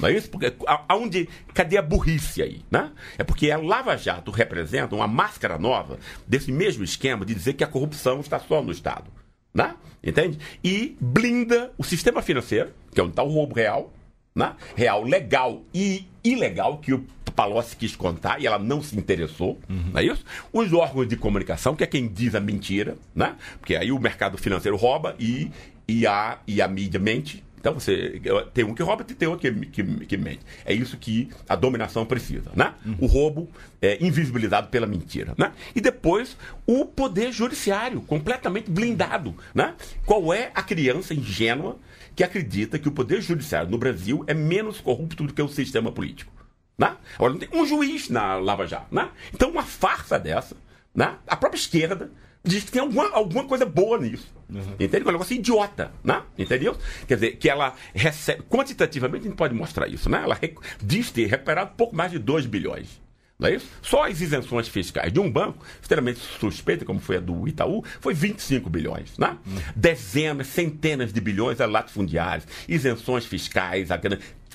[0.00, 0.30] Não é isso?
[0.30, 0.52] Porque
[0.88, 2.62] aonde, cadê a burrice aí?
[2.70, 2.90] Né?
[3.18, 7.64] É porque a Lava Jato representa uma máscara nova desse mesmo esquema de dizer que
[7.64, 9.10] a corrupção está só no Estado.
[9.52, 9.74] Né?
[10.02, 10.38] Entende?
[10.62, 13.92] E blinda o sistema financeiro, que é onde está o roubo real,
[14.34, 14.54] né?
[14.74, 19.90] real, legal e ilegal, que o Palocci quis contar e ela não se interessou, uhum.
[19.92, 20.24] não é isso?
[20.52, 23.36] Os órgãos de comunicação, que é quem diz a mentira, né?
[23.58, 25.50] porque aí o mercado financeiro rouba e,
[25.86, 28.20] e, a, e a mídia mente, então você
[28.52, 30.40] tem um que rouba e tem outro que, que, que, mente.
[30.66, 32.74] É isso que a dominação precisa, né?
[32.84, 32.96] Uhum.
[33.00, 33.48] O roubo
[33.80, 35.50] é invisibilizado pela mentira, né?
[35.74, 39.72] E depois o poder judiciário completamente blindado, né?
[40.04, 41.78] Qual é a criança ingênua
[42.14, 45.90] que acredita que o poder judiciário no Brasil é menos corrupto do que o sistema
[45.90, 46.30] político?
[46.76, 46.94] Né?
[47.14, 48.94] Agora, não tem um juiz na Lava Jato.
[48.94, 49.08] Né?
[49.32, 50.54] Então, uma farsa dessa,
[50.94, 51.16] né?
[51.26, 52.10] a própria esquerda
[52.44, 54.32] diz que tem alguma, alguma coisa boa nisso.
[54.48, 54.76] Uhum.
[54.78, 55.04] Entende?
[55.04, 56.22] Um negócio idiota, né?
[56.38, 56.76] Entendeu?
[57.08, 58.42] Quer dizer, que ela recebe.
[58.42, 60.20] Quantitativamente a gente pode mostrar isso, né?
[60.22, 60.38] Ela
[60.82, 63.02] diz ter recuperado pouco mais de 2 bilhões.
[63.38, 63.66] Não é isso?
[63.82, 68.14] Só as isenções fiscais de um banco, extremamente suspeita, como foi a do Itaú, foi
[68.14, 69.18] 25 bilhões.
[69.18, 69.36] Né?
[69.44, 69.56] Uhum.
[69.74, 73.98] Dezenas, centenas de bilhões a latifundiários, isenções fiscais, a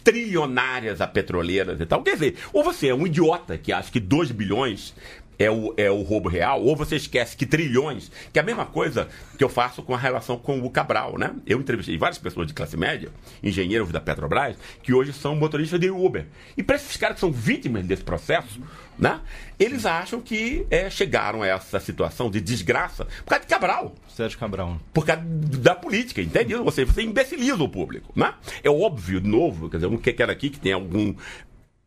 [0.02, 2.02] trilionárias a petroleiras e tal.
[2.04, 4.96] Quer dizer, ou você é um idiota que acha que 2 bilhões
[5.40, 8.66] é o, é o roubo real, ou você esquece que trilhões, que é a mesma
[8.66, 11.34] coisa que eu faço com a relação com o Cabral, né?
[11.48, 13.10] Eu entrevistei várias pessoas de classe média,
[13.42, 16.26] engenheiros da Petrobras, que hoje são motoristas de Uber.
[16.58, 18.60] E para esses caras que são vítimas desse processo,
[18.98, 19.22] né?
[19.58, 23.96] Eles acham que é, chegaram a essa situação de desgraça por causa de Cabral.
[24.10, 24.78] Sérgio Cabral.
[24.94, 26.54] Por causa da política, entende?
[26.56, 28.34] Você, você imbeciliza o público, né?
[28.62, 31.16] É óbvio, de novo, quer dizer, eu não quero aqui que tenha algum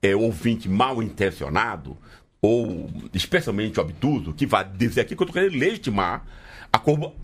[0.00, 1.96] é, ouvinte mal intencionado
[2.44, 6.26] ou especialmente obtuso, que vai dizer aqui que eu estou querendo legitimar
[6.72, 6.82] a,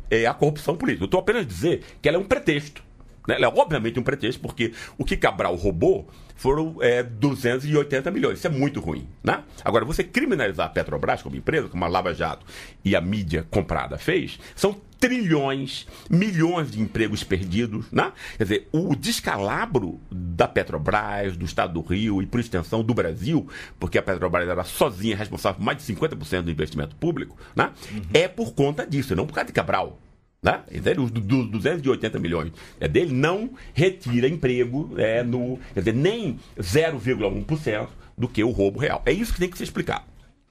[0.08, 1.02] é, a corrupção política.
[1.02, 2.84] Eu estou apenas dizer que ela é um pretexto.
[3.26, 3.34] Né?
[3.34, 8.38] Ela é obviamente um pretexto, porque o que Cabral roubou foram é, 280 milhões.
[8.38, 9.06] Isso é muito ruim.
[9.22, 9.42] Né?
[9.64, 12.46] Agora, você criminalizar a Petrobras como empresa, como a Lava Jato
[12.84, 17.86] e a mídia comprada fez, são trilhões, milhões de empregos perdidos.
[17.90, 18.12] Né?
[18.36, 23.48] Quer dizer, o descalabro da Petrobras, do Estado do Rio e, por extensão, do Brasil,
[23.78, 27.72] porque a Petrobras era sozinha responsável por mais de 50% do investimento público, né?
[27.90, 28.02] Uhum.
[28.14, 29.98] é por conta disso, não por causa de Cabral.
[30.42, 30.60] Né?
[30.70, 31.00] Entende?
[31.00, 38.28] Os 280 milhões é dele não retira emprego é, no, quer dizer, nem 0,1% do
[38.28, 39.02] que o roubo real.
[39.04, 40.06] É isso que tem que se explicar.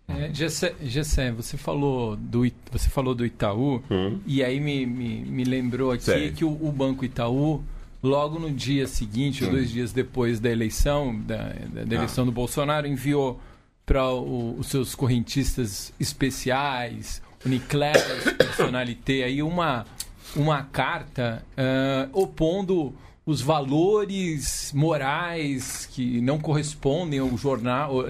[0.10, 4.19] É, Gessé, você falou do você falou do Itaú hum.
[4.26, 7.62] e aí me, me, me lembrou aqui que o, o, Banco Itaú
[8.02, 9.47] logo no dia seguinte, hum.
[9.47, 11.54] ou dois dias depois da eleição da,
[11.86, 12.26] da eleição ah.
[12.26, 13.39] do Bolsonaro enviou
[13.86, 18.04] para os seus correntistas especiais Uniclass,
[18.38, 19.86] Personalité, aí uma,
[20.36, 22.93] uma carta uh, opondo
[23.26, 27.91] os valores morais que não correspondem ao jornal,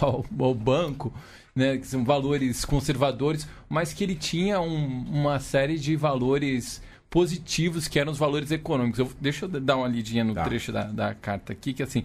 [0.00, 1.12] ao, ao banco,
[1.54, 7.88] né, que são valores conservadores, mas que ele tinha um, uma série de valores positivos
[7.88, 9.00] que eram os valores econômicos.
[9.00, 10.44] Eu, deixa eu dar uma lidinha no tá.
[10.44, 12.04] trecho da, da carta aqui, que assim,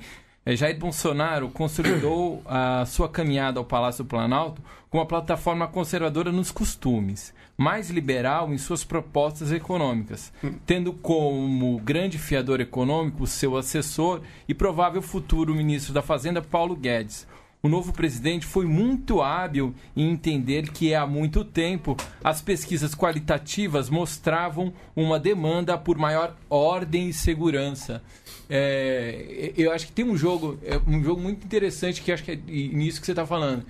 [0.53, 6.51] Jair Bolsonaro consolidou a sua caminhada ao Palácio do Planalto com uma plataforma conservadora nos
[6.51, 10.31] costumes, mais liberal em suas propostas econômicas,
[10.63, 17.25] tendo como grande fiador econômico seu assessor e provável futuro ministro da Fazenda, Paulo Guedes.
[17.65, 23.89] O novo presidente foi muito hábil em entender que há muito tempo as pesquisas qualitativas
[23.89, 28.03] mostravam uma demanda por maior ordem e segurança.
[28.47, 32.33] É, eu acho que tem um jogo, é um jogo muito interessante que acho que
[32.33, 33.65] é nisso que você está falando,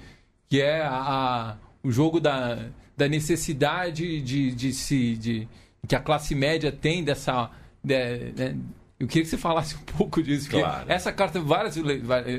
[0.49, 5.47] que é a, a, o jogo da, da necessidade de, de se de,
[5.87, 7.49] que a classe média tem dessa
[7.81, 8.57] de, de,
[8.97, 10.85] eu queria que você falasse um pouco disso, claro.
[10.87, 11.75] essa carta vários,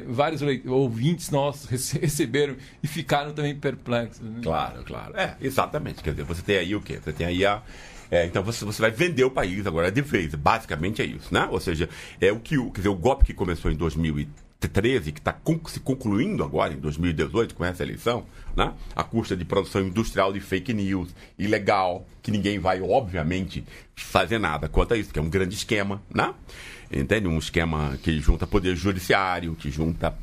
[0.06, 4.22] vários ouvintes nossos receberam e ficaram também perplexos.
[4.22, 4.40] Né?
[4.42, 5.14] Claro, claro.
[5.16, 6.02] É, exatamente.
[6.02, 6.98] Quer dizer, você tem aí o quê?
[7.02, 7.62] Você tem aí a.
[8.10, 10.34] É, então você, você vai vender o país agora de vez.
[10.34, 11.46] Basicamente é isso, né?
[11.50, 11.90] Ou seja,
[12.20, 15.36] é o que quer dizer, o golpe que começou em 2013, que está
[15.68, 18.24] se concluindo agora em 2018 com essa eleição,
[18.56, 18.72] né?
[18.94, 24.68] a custa de produção industrial de fake news, ilegal, que ninguém vai, obviamente, fazer nada
[24.68, 26.34] quanto a isso, que é um grande esquema, né?
[26.92, 27.28] entende?
[27.28, 30.16] Um esquema que junta poder judiciário, que junta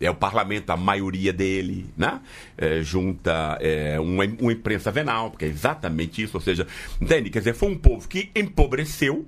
[0.00, 2.20] é o parlamento, a maioria dele, né?
[2.56, 6.66] É, junta é, uma, uma imprensa venal, porque é exatamente isso, ou seja,
[7.00, 7.30] entende?
[7.30, 9.26] Quer dizer, foi um povo que empobreceu,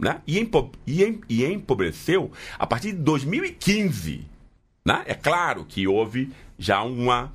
[0.00, 0.20] né?
[0.26, 4.24] E, empo e, e empobreceu a partir de 2015.
[4.84, 5.02] Né?
[5.06, 7.32] É claro que houve já uma,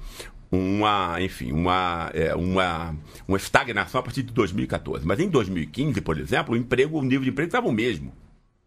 [0.52, 2.96] uma, enfim, uma, é, uma,
[3.28, 5.06] uma estagnação a partir de 2014.
[5.06, 8.12] Mas em 2015, por exemplo, o emprego, o nível de emprego estava o mesmo.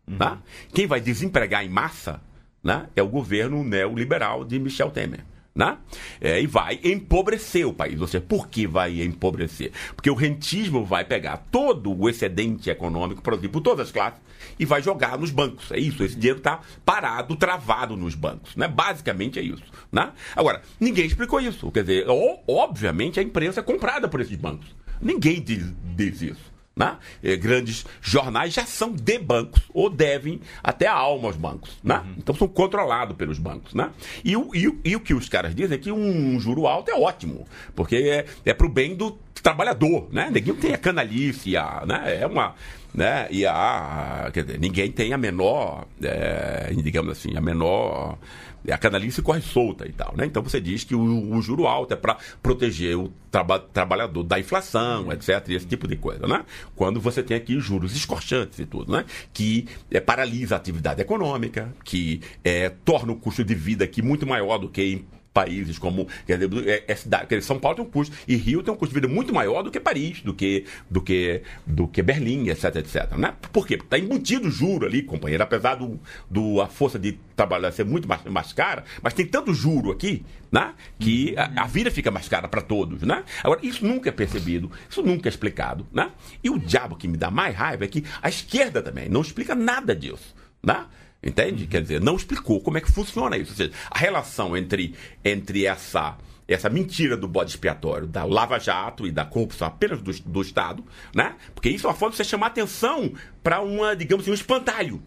[0.06, 0.16] Uhum.
[0.16, 0.38] Tá?
[0.72, 2.20] Quem vai desempregar em massa
[2.62, 5.24] né, é o governo neoliberal de Michel Temer.
[5.58, 5.76] Né?
[6.20, 8.00] É, e vai empobrecer o país.
[8.00, 9.72] Ou seja, por que vai empobrecer?
[9.96, 14.20] Porque o rentismo vai pegar todo o excedente econômico produzido por todas as classes
[14.56, 15.72] e vai jogar nos bancos.
[15.72, 18.54] É isso, esse dinheiro está parado, travado nos bancos.
[18.54, 18.68] Né?
[18.68, 19.64] Basicamente é isso.
[19.90, 20.12] Né?
[20.36, 21.72] Agora, ninguém explicou isso.
[21.72, 22.06] Quer dizer,
[22.46, 24.68] obviamente a imprensa é comprada por esses bancos.
[25.00, 26.57] Ninguém diz, diz isso.
[26.78, 26.96] Né?
[27.24, 31.76] Eh, grandes jornais já são de bancos, ou devem até a alma aos bancos.
[31.82, 31.96] Né?
[31.96, 32.14] Uhum.
[32.18, 33.74] Então são controlados pelos bancos.
[33.74, 33.90] Né?
[34.24, 36.94] E, o, e, e, o que os caras dizem é que um juro alto é
[36.94, 40.08] ótimo, porque é, é para o bem do trabalhador.
[40.12, 40.30] Né?
[40.32, 42.20] Ninguém tem a canalice, a, né?
[42.20, 42.54] é uma.
[42.94, 43.26] Né?
[43.30, 48.18] E a, dizer, ninguém tem a menor, é, digamos assim, a menor
[48.70, 50.26] a canalice corre solta e tal, né?
[50.26, 51.00] Então você diz que o,
[51.34, 55.86] o juro alto é para proteger o traba trabalhador da inflação, etc, e esse tipo
[55.86, 56.44] de coisa, né?
[56.74, 59.04] Quando você tem aqui juros escorchantes e tudo, né?
[59.32, 64.26] Que é, paralisa a atividade econômica, que é, torna o custo de vida aqui muito
[64.26, 65.04] maior do que em
[65.38, 68.34] países como quer dizer, é, é cidade, quer dizer, São Paulo tem um custo e
[68.34, 71.42] Rio tem um custo de vida muito maior do que Paris, do que do que
[71.64, 73.12] do que Berlim, etc, etc.
[73.16, 73.32] Né?
[73.52, 73.76] Por quê?
[73.76, 78.08] Porque está embutido juro ali, companheiro, apesar do, do a força de trabalhar ser muito
[78.08, 80.74] mais, mais cara, mas tem tanto juro aqui, né?
[80.98, 83.22] Que a, a vida fica mais cara para todos, né?
[83.44, 86.10] Agora isso nunca é percebido, isso nunca é explicado, né?
[86.42, 89.54] E o diabo que me dá mais raiva é que a esquerda também não explica
[89.54, 90.86] nada disso, né?
[91.22, 91.66] Entende?
[91.66, 93.50] Quer dizer, não explicou como é que funciona isso.
[93.50, 99.06] Ou seja, a relação entre, entre essa, essa mentira do bode expiatório, da Lava Jato
[99.06, 101.34] e da corrupção apenas do, do Estado, né?
[101.54, 105.02] Porque isso é uma forma de você chamar atenção para uma, digamos assim, um espantalho.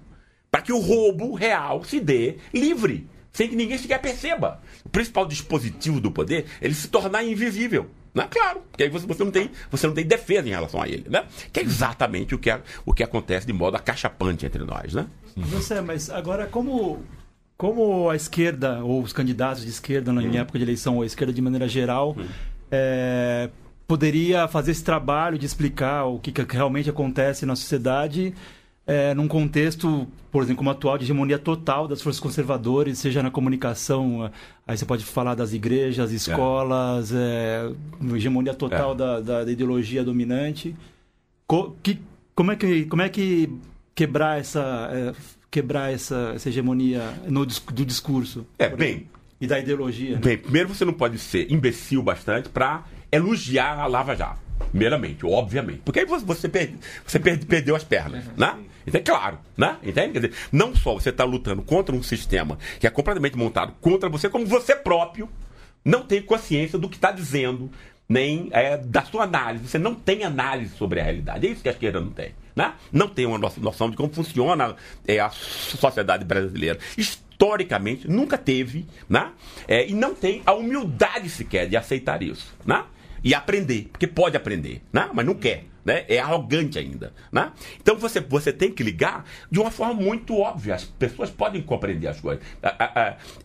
[0.49, 4.61] Para que o roubo real se dê livre, sem que ninguém sequer perceba.
[4.83, 7.89] O principal dispositivo do poder é ele se tornar invisível.
[8.13, 8.27] Né?
[8.29, 11.05] Claro, porque aí você, você, não tem, você não tem defesa em relação a ele.
[11.09, 11.23] Né?
[11.51, 14.93] Que é exatamente o que, é, o que acontece de modo acachapante entre nós.
[14.93, 15.05] Né?
[15.35, 17.03] Você, mas agora, como,
[17.57, 20.33] como a esquerda, ou os candidatos de esquerda na hum.
[20.33, 22.25] época de eleição, ou a esquerda de maneira geral, hum.
[22.69, 23.49] é,
[23.87, 28.33] poderia fazer esse trabalho de explicar o que, que realmente acontece na sociedade
[28.85, 33.29] é, num contexto, por exemplo, como atual, de hegemonia total das forças conservadoras, seja na
[33.29, 34.31] comunicação,
[34.67, 37.71] aí você pode falar das igrejas, escolas, é.
[38.05, 38.95] É, hegemonia total é.
[38.95, 40.75] da, da, da, ideologia dominante.
[41.45, 41.99] Co que,
[42.33, 43.49] como, é que, como é que
[43.93, 45.13] quebrar essa, é,
[45.49, 48.45] quebrar essa, essa hegemonia no, do discurso?
[48.57, 49.09] É, bem...
[49.39, 50.17] E da ideologia.
[50.17, 50.43] Bem, né?
[50.43, 54.39] primeiro você não pode ser imbecil bastante para elogiar a Lava Jato.
[54.69, 55.81] Primeiramente, obviamente.
[55.83, 58.55] Porque aí você, perde, você perde, perdeu as pernas, né?
[58.85, 59.77] Então é claro, né?
[59.83, 60.13] Entende?
[60.13, 64.09] Quer dizer, não só você está lutando contra um sistema que é completamente montado contra
[64.09, 65.29] você, como você próprio
[65.83, 67.71] não tem consciência do que está dizendo,
[68.07, 69.67] nem é, da sua análise.
[69.67, 71.47] Você não tem análise sobre a realidade.
[71.47, 72.33] É isso que a esquerda não tem.
[72.55, 72.73] Né?
[72.91, 74.75] Não tem uma noção de como funciona
[75.07, 76.77] é, a sociedade brasileira.
[76.97, 79.31] Historicamente, nunca teve, né?
[79.67, 82.53] É, e não tem a humildade sequer de aceitar isso.
[82.65, 82.83] Né?
[83.23, 85.09] e aprender, porque pode aprender, né?
[85.13, 85.65] mas não quer.
[85.83, 86.05] Né?
[86.07, 87.13] É arrogante ainda.
[87.31, 87.51] Né?
[87.79, 90.75] Então você, você tem que ligar de uma forma muito óbvia.
[90.75, 92.43] As pessoas podem compreender as coisas.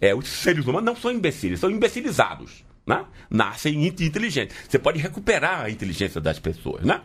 [0.01, 2.65] é, os seres humanos não são imbecis, são imbecilizados.
[2.87, 3.05] Né?
[3.29, 4.57] Nascem inteligentes.
[4.69, 6.85] Você pode recuperar a inteligência das pessoas.
[6.85, 7.01] Né?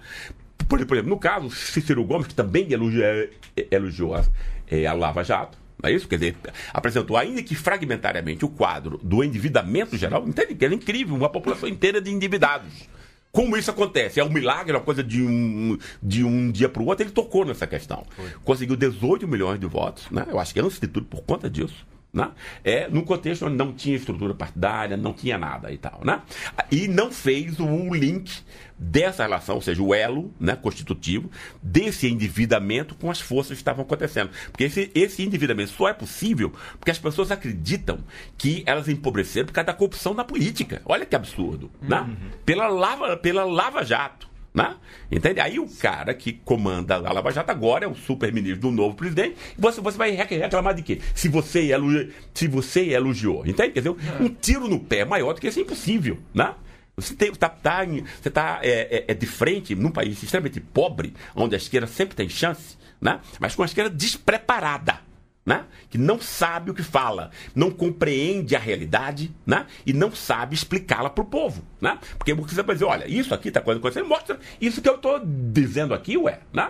[0.67, 3.27] Por, exemplo, no caso, Cícero Gomes, que também elogiou,
[3.69, 4.23] elogiou a,
[4.69, 6.07] é, a Lava Jato, não é isso?
[6.07, 6.35] Quer dizer,
[6.71, 10.27] apresentou, ainda que fragmentariamente, o quadro do endividamento geral.
[10.27, 12.87] Entende que é incrível, uma população inteira de endividados.
[13.31, 14.19] Como isso acontece?
[14.19, 17.03] É um milagre, é uma coisa de um, de um dia para o outro.
[17.03, 18.05] Ele tocou nessa questão.
[18.15, 18.29] Foi.
[18.43, 20.09] Conseguiu 18 milhões de votos.
[20.11, 20.25] Né?
[20.27, 21.85] Eu acho que antes de tudo por conta disso.
[22.13, 22.29] Né?
[22.61, 26.01] É, num contexto onde não tinha estrutura partidária, não tinha nada e tal.
[26.03, 26.21] Né?
[26.69, 28.41] E não fez o link
[28.77, 31.29] dessa relação, ou seja, o elo né, constitutivo
[31.61, 34.31] desse endividamento com as forças que estavam acontecendo.
[34.51, 37.99] Porque esse, esse endividamento só é possível porque as pessoas acreditam
[38.37, 40.81] que elas empobreceram por causa da corrupção na política.
[40.83, 41.71] Olha que absurdo.
[41.81, 42.01] Né?
[42.01, 42.07] Uhum.
[42.07, 42.15] Né?
[42.45, 44.30] Pela, lava, pela Lava Jato.
[44.53, 44.75] Né?
[45.09, 45.39] Entende?
[45.39, 49.37] Aí o cara que comanda a Lava Jato agora é o super-ministro do novo presidente.
[49.57, 50.99] Você, você vai reclamar de quê?
[51.15, 53.45] Se você, elogiou, se você elogiou.
[53.45, 53.71] Entende?
[53.71, 56.17] Quer dizer, um tiro no pé maior do que isso é impossível.
[56.33, 56.53] Né?
[56.97, 57.85] Você está tá,
[58.21, 62.15] você tá, é, é, é, de frente num país extremamente pobre, onde a esquerda sempre
[62.15, 63.21] tem chance, né?
[63.39, 65.10] mas com a esquerda despreparada
[65.45, 65.65] né?
[65.89, 69.65] que não sabe o que fala, não compreende a realidade né?
[69.85, 71.63] e não sabe explicá-la para o povo.
[71.79, 71.97] Né?
[72.17, 75.93] Porque você vai dizer, olha, isso aqui está acontecendo, mostra isso que eu estou dizendo
[75.93, 76.39] aqui, ué.
[76.53, 76.69] Né?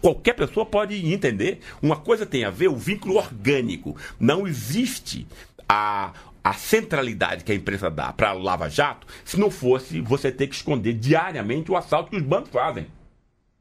[0.00, 1.60] Qualquer pessoa pode entender.
[1.80, 3.96] Uma coisa tem a ver, o vínculo orgânico.
[4.20, 5.26] Não existe
[5.68, 10.30] a, a centralidade que a imprensa dá para a Lava Jato se não fosse você
[10.30, 12.86] ter que esconder diariamente o assalto que os bancos fazem.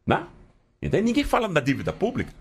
[0.05, 0.25] Né?
[0.81, 1.03] Entende?
[1.03, 2.33] Ninguém fala da dívida pública.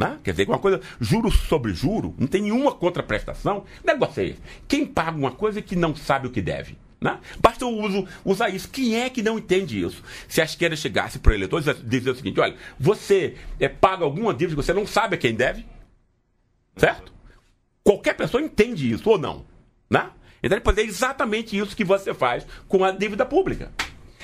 [0.00, 0.18] Né?
[0.24, 3.66] Quer dizer, uma coisa, juro sobre juro, não tem nenhuma contraprestação.
[3.84, 4.40] Negócio é esse.
[4.66, 6.78] Quem paga uma coisa que não sabe o que deve.
[6.98, 7.18] Né?
[7.38, 8.70] Basta eu uso, usar isso.
[8.70, 10.02] Quem é que não entende isso?
[10.26, 14.02] Se a esquerda chegasse para o eleitor e dizer o seguinte: olha, você é, paga
[14.02, 15.66] alguma dívida que você não sabe a quem deve?
[16.76, 17.12] Certo?
[17.84, 19.44] Qualquer pessoa entende isso ou não.
[19.90, 20.08] Né?
[20.42, 23.70] Então ele pode dizer exatamente isso que você faz com a dívida pública.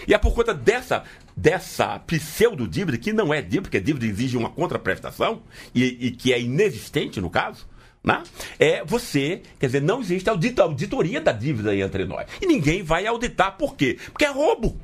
[0.07, 1.05] E é por conta dessa,
[1.37, 5.43] dessa pseudo-dívida, que não é dívida, porque a dívida exige uma contraprestação,
[5.75, 7.67] e, e que é inexistente no caso,
[8.05, 8.23] né?
[8.59, 12.27] é você, quer dizer, não existe audita, auditoria da dívida entre nós.
[12.41, 13.57] E ninguém vai auditar.
[13.57, 13.99] Por quê?
[14.13, 14.81] Porque é roubo.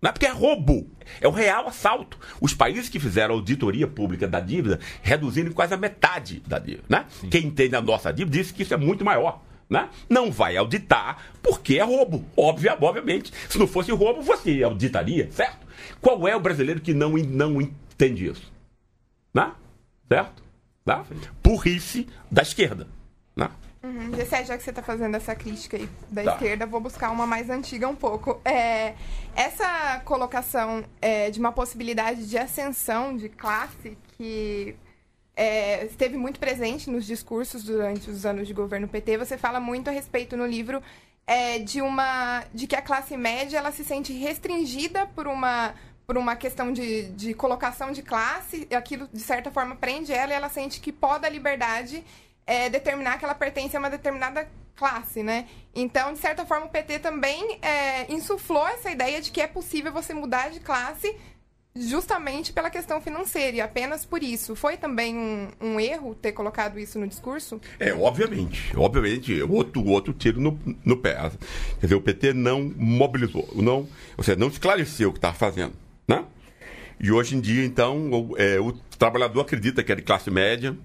[0.00, 0.90] Não é porque é roubo.
[1.20, 2.18] É o real assalto.
[2.40, 6.84] Os países que fizeram auditoria pública da dívida reduziram em quase a metade da dívida.
[6.88, 7.06] Né?
[7.30, 9.40] Quem entende a nossa dívida disse que isso é muito maior
[9.72, 9.88] né?
[10.08, 12.24] não vai auditar porque é roubo.
[12.36, 13.32] Óbvio, obviamente.
[13.48, 15.66] Se não fosse roubo, você auditaria, certo?
[16.00, 18.52] Qual é o brasileiro que não, não entende isso?
[19.32, 19.50] Né?
[20.06, 20.42] Certo?
[20.84, 21.04] Tá?
[21.42, 22.86] Burrice da esquerda.
[23.34, 23.48] Né?
[23.82, 24.14] Uhum.
[24.14, 26.32] Gessé, já que você está fazendo essa crítica aí da Tá.
[26.34, 28.40] esquerda, vou buscar uma mais antiga um pouco.
[28.44, 28.94] É,
[29.34, 34.76] essa colocação é, de uma possibilidade de ascensão de classe que
[35.36, 39.88] é, esteve muito presente nos discursos durante os anos de governo PT, você fala muito
[39.88, 40.82] a respeito no livro
[41.26, 45.74] é, de uma de que a classe média ela se sente restringida por uma
[46.06, 50.36] por uma questão de, de colocação de classe, aquilo de certa forma prende ela e
[50.36, 52.04] ela sente que pode a liberdade
[52.46, 55.46] é, determinar que ela pertence a uma determinada classe, né?
[55.74, 59.92] Então, de certa forma, o PT também é, insuflou essa ideia de que é possível
[59.92, 61.14] você mudar de classe
[61.74, 64.54] justamente pela questão financeira e apenas por isso.
[64.54, 67.60] Foi também um, um erro ter colocado isso no discurso?
[67.80, 68.72] É, obviamente.
[68.76, 71.14] Obviamente, outro, outro tiro no, no pé.
[71.80, 75.72] Quer dizer, o PT não mobilizou, não, ou seja, não esclareceu o que estava fazendo.
[76.06, 76.24] Né?
[77.00, 80.76] E hoje em dia, então, o, é, o trabalhador acredita que é de classe média,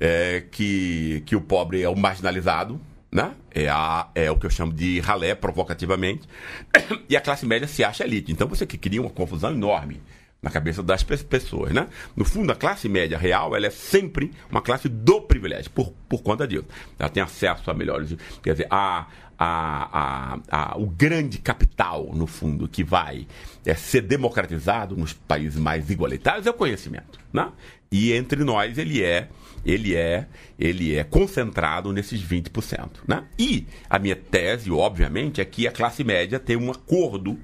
[0.00, 3.32] é, que, que o pobre é o marginalizado, né?
[3.54, 6.28] É, a, é o que eu chamo de ralé, provocativamente,
[7.08, 8.30] e a classe média se acha elite.
[8.32, 10.00] Então você que cria uma confusão enorme
[10.46, 11.88] na cabeça das pe- pessoas, né?
[12.14, 16.22] No fundo, a classe média real, ela é sempre uma classe do privilégio, por, por
[16.22, 16.66] conta disso.
[16.96, 18.16] Ela tem acesso a melhores...
[18.40, 23.26] Quer dizer, a, a, a, a, o grande capital, no fundo, que vai
[23.64, 27.50] é, ser democratizado nos países mais igualitários é o conhecimento, né?
[27.90, 29.28] E entre nós ele é
[29.64, 33.24] ele é ele é concentrado nesses 20%, né?
[33.36, 37.36] E a minha tese, obviamente, é que a classe média tem um acordo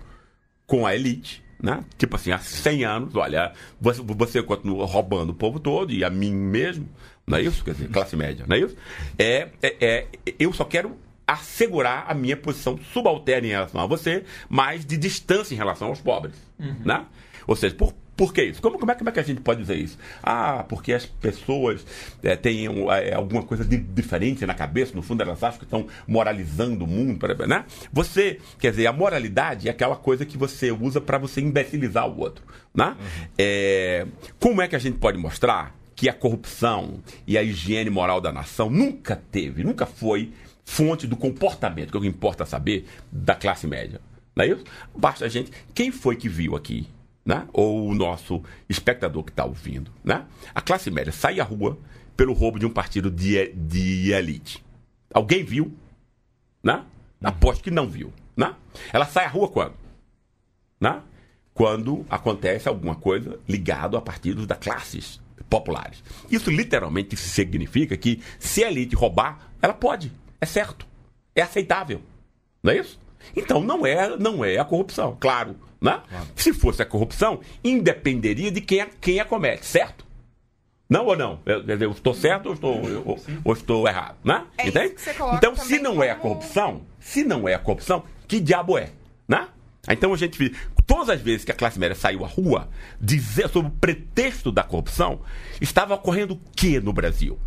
[0.66, 1.84] com a elite, né?
[1.96, 6.10] Tipo assim, há 100 anos, olha, você, você continua roubando o povo todo e a
[6.10, 6.88] mim mesmo,
[7.24, 7.64] não é isso?
[7.64, 8.76] Quer dizer, classe média, não é isso?
[9.16, 10.06] É, é, é,
[10.38, 15.54] eu só quero assegurar a minha posição subalterna em relação a você, mas de distância
[15.54, 16.34] em relação aos pobres,
[16.84, 17.06] né?
[17.46, 18.60] Ou seja, por por que isso?
[18.60, 19.98] Como, como, é, como é que a gente pode dizer isso?
[20.22, 21.84] Ah, porque as pessoas
[22.22, 25.86] é, têm é, alguma coisa de, diferente na cabeça, no fundo elas acham que estão
[26.06, 27.64] moralizando o mundo, né?
[27.92, 32.18] Você, quer dizer, a moralidade é aquela coisa que você usa para você imbecilizar o
[32.20, 32.44] outro,
[32.74, 32.88] né?
[32.88, 33.26] Uhum.
[33.38, 34.06] É,
[34.38, 38.30] como é que a gente pode mostrar que a corrupção e a higiene moral da
[38.30, 40.32] nação nunca teve, nunca foi
[40.64, 44.00] fonte do comportamento, que é o que importa saber, da classe média?
[44.34, 44.64] Não é isso?
[44.96, 45.50] Basta a gente.
[45.74, 46.88] Quem foi que viu aqui
[47.24, 47.46] né?
[47.52, 49.90] ou o nosso espectador que está ouvindo.
[50.02, 50.24] Né?
[50.54, 51.78] A classe média sai à rua
[52.16, 54.64] pelo roubo de um partido de, de elite.
[55.12, 55.72] Alguém viu?
[56.62, 56.84] Né?
[57.22, 58.12] Aposto que não viu.
[58.36, 58.54] Né?
[58.92, 59.74] Ela sai à rua quando?
[60.80, 61.00] Né?
[61.54, 66.02] Quando acontece alguma coisa ligado a partidos da classes populares.
[66.30, 70.10] Isso literalmente significa que se a elite roubar, ela pode.
[70.40, 70.86] É certo.
[71.34, 72.00] É aceitável.
[72.62, 72.98] Não é isso?
[73.36, 75.56] Então não é, não é a corrupção, claro.
[75.80, 76.00] Né?
[76.08, 76.26] Claro.
[76.36, 80.06] Se fosse a corrupção, independeria de quem a, quem a comete, certo?
[80.88, 81.40] Não ou não?
[81.46, 84.16] Eu, eu estou certo ou estou, ou, ou estou errado?
[84.22, 84.44] Né?
[84.58, 84.94] É Entende?
[85.34, 86.04] Então, se não como...
[86.04, 88.90] é a corrupção, se não é a corrupção, que diabo é?
[89.26, 89.48] Né?
[89.88, 90.54] Então a gente
[90.86, 92.68] todas as vezes que a classe média saiu à rua,
[93.00, 95.20] dizer sob o pretexto da corrupção,
[95.60, 97.38] estava ocorrendo o que no Brasil?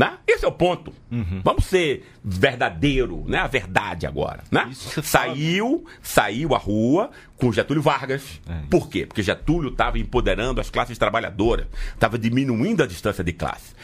[0.00, 0.16] Né?
[0.26, 0.94] Esse é o ponto.
[1.12, 1.42] Uhum.
[1.44, 3.36] Vamos ser verdadeiro, né?
[3.36, 4.70] A verdade agora, né?
[4.72, 8.40] Saiu, saiu à rua com Getúlio Vargas.
[8.48, 9.04] É Por quê?
[9.04, 13.74] Porque Getúlio estava empoderando as classes trabalhadoras, estava diminuindo a distância de classe.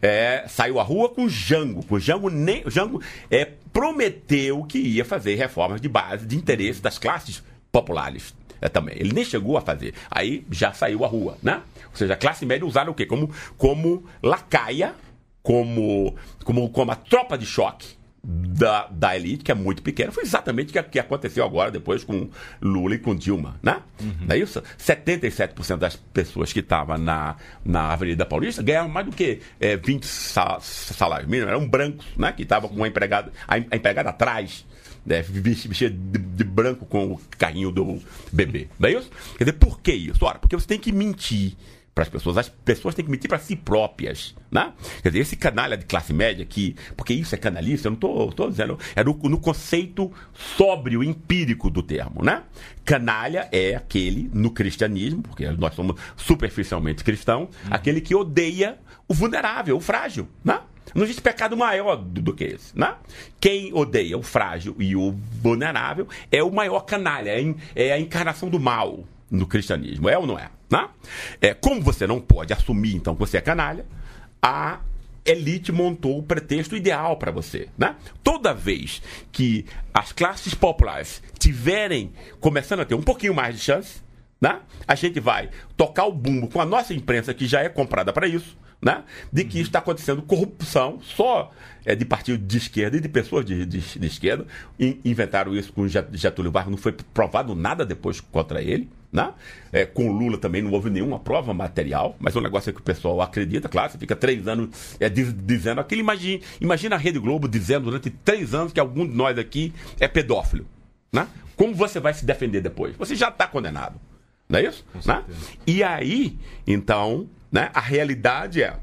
[0.00, 5.34] É, saiu à rua com Jango, com Jango nem Jango é, prometeu que ia fazer
[5.34, 8.34] reformas de base de interesse das classes populares.
[8.62, 8.96] É, também.
[8.98, 9.92] Ele nem chegou a fazer.
[10.10, 11.60] Aí já saiu à rua, né?
[11.90, 13.04] Ou seja, a classe média usaram o quê?
[13.04, 14.94] Como, como lacaia
[15.46, 17.86] como, como, como a tropa de choque
[18.20, 20.10] da, da elite, que é muito pequena.
[20.10, 22.28] Foi exatamente o que, aconteceu agora, depois com
[22.60, 23.80] Lula e com Dilma, né?
[24.00, 24.26] Uhum.
[24.26, 24.60] Não é isso?
[24.76, 30.04] 77% das pessoas que estavam na, na Avenida Paulista ganhavam mais do que é, 20
[30.04, 31.50] sal, salários mínimos.
[31.50, 32.32] Eram brancos, né?
[32.32, 34.66] Que estavam com a empregada, a empregada atrás.
[35.06, 38.66] Né, vestida de, de, branco com o carrinho do bebê.
[38.76, 39.08] Não é isso?
[39.38, 40.18] Quer dizer, por que isso?
[40.24, 41.56] Ora, porque você tem que mentir
[41.96, 42.36] para as pessoas.
[42.36, 44.74] As pessoas têm que mentir para si próprias, né?
[45.02, 48.26] Quer dizer, esse canalha de classe média que, porque isso é canalista, eu não estou
[48.26, 52.42] tô, tô dizendo, é no, no, conceito sóbrio, empírico do termo, né?
[52.84, 57.70] Canalha é aquele, no cristianismo, porque nós somos superficialmente cristãos, uhum.
[57.70, 58.78] aquele que odeia
[59.08, 60.60] o vulnerável, o frágil, né?
[60.94, 62.94] Não existe pecado maior do, do, que esse, né?
[63.40, 68.50] Quem odeia o frágil e o vulnerável é o maior canalha, é, é a encarnação
[68.50, 70.50] do mal no cristianismo, é ou não é?
[70.70, 70.88] Né?
[71.40, 71.54] é?
[71.54, 73.86] Como você não pode assumir, então, que você é canalha,
[74.40, 74.80] a
[75.24, 77.68] elite montou o pretexto ideal para você.
[77.76, 77.96] Né?
[78.22, 79.02] Toda vez
[79.32, 84.00] que as classes populares tiverem começando a ter um pouquinho mais de chance,
[84.40, 84.60] né?
[84.86, 88.28] a gente vai tocar o bumbo com a nossa imprensa, que já é comprada para
[88.28, 91.52] isso, né, de que está acontecendo corrupção só
[91.84, 94.46] é, de partido de esquerda e de pessoas de, de, de esquerda.
[94.78, 98.88] In, inventaram isso com Getúlio Vargas, não foi provado nada depois contra ele.
[99.12, 99.32] Né?
[99.72, 102.82] É, com Lula também não houve nenhuma prova material, mas o negócio é que o
[102.82, 106.00] pessoal acredita, claro, você fica três anos é, diz, dizendo aquilo.
[106.00, 110.06] Imagina, imagina a Rede Globo dizendo durante três anos que algum de nós aqui é
[110.06, 110.66] pedófilo.
[111.10, 111.26] Né?
[111.56, 112.94] Como você vai se defender depois?
[112.96, 113.98] Você já está condenado.
[114.48, 114.84] Não é isso?
[115.04, 115.24] Né?
[115.66, 118.76] E aí, então, né, a realidade é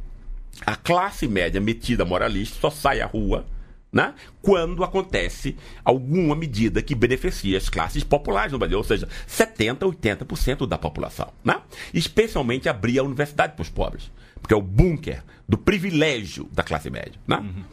[0.65, 3.45] a classe média metida moralista só sai à rua
[3.93, 4.15] né?
[4.41, 5.55] quando acontece
[5.85, 11.31] alguma medida que beneficia as classes populares no Brasil, ou seja, 70%, 80% da população.
[11.43, 11.61] Né?
[11.93, 14.11] Especialmente abrir a universidade para os pobres,
[14.41, 17.19] porque é o bunker do privilégio da classe média.
[17.27, 17.37] Né?
[17.37, 17.63] Uhum.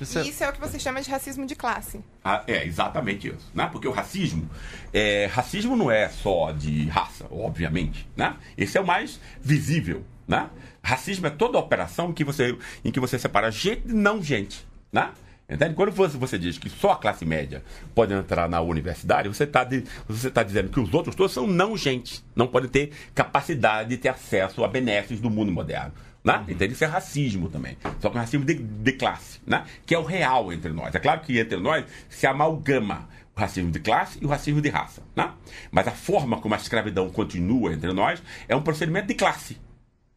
[0.00, 2.00] E isso é o que você chama de racismo de classe.
[2.22, 3.50] Ah, é, exatamente isso.
[3.52, 3.68] Né?
[3.72, 4.48] Porque o racismo,
[4.92, 8.08] é, racismo não é só de raça, obviamente.
[8.16, 8.36] Né?
[8.56, 10.04] Esse é o mais visível.
[10.26, 10.48] Né?
[10.82, 14.66] Racismo é toda operação em que você, em que você separa gente de não gente.
[14.92, 15.10] Né?
[15.48, 15.74] Entende?
[15.74, 17.62] Quando você, você diz que só a classe média
[17.94, 19.66] pode entrar na universidade, você está
[20.08, 23.98] você tá dizendo que os outros todos são não gente, não podem ter capacidade de
[23.98, 25.92] ter acesso a benesses do mundo moderno.
[26.24, 26.38] Né?
[26.38, 26.44] Uhum.
[26.48, 27.76] Então isso é racismo também.
[28.00, 29.64] Só que é um racismo de, de, classe, né?
[29.84, 30.94] que é o real entre nós.
[30.94, 33.06] É claro que entre nós se amalgama
[33.36, 35.02] o racismo de classe e o racismo de raça.
[35.14, 35.30] Né?
[35.70, 39.58] Mas a forma como a escravidão continua entre nós é um procedimento de classe.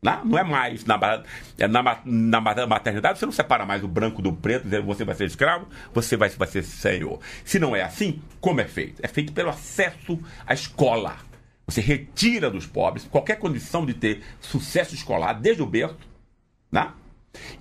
[0.07, 0.85] Não, não é mais.
[0.85, 1.23] Na,
[1.57, 5.15] é na, na maternidade, você não separa mais o branco do preto, dizendo você vai
[5.15, 7.19] ser escravo, você vai, vai ser senhor.
[7.43, 9.01] Se não é assim, como é feito?
[9.03, 11.17] É feito pelo acesso à escola.
[11.65, 15.97] Você retira dos pobres qualquer condição de ter sucesso escolar desde o berço,
[16.71, 16.89] né?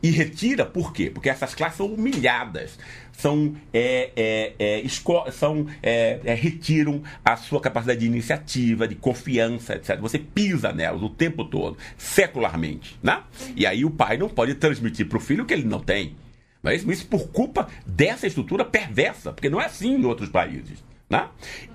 [0.03, 1.11] E retira por quê?
[1.11, 2.79] Porque essas classes são humilhadas,
[3.13, 4.89] são, é, é, é,
[5.33, 9.99] são é, é, retiram a sua capacidade de iniciativa, de confiança, etc.
[10.01, 12.99] Você pisa nelas o tempo todo, secularmente.
[13.03, 13.23] Né?
[13.55, 16.15] E aí o pai não pode transmitir para o filho o que ele não tem.
[16.63, 20.85] Mas isso por culpa dessa estrutura perversa, porque não é assim em outros países.
[21.09, 21.29] Né?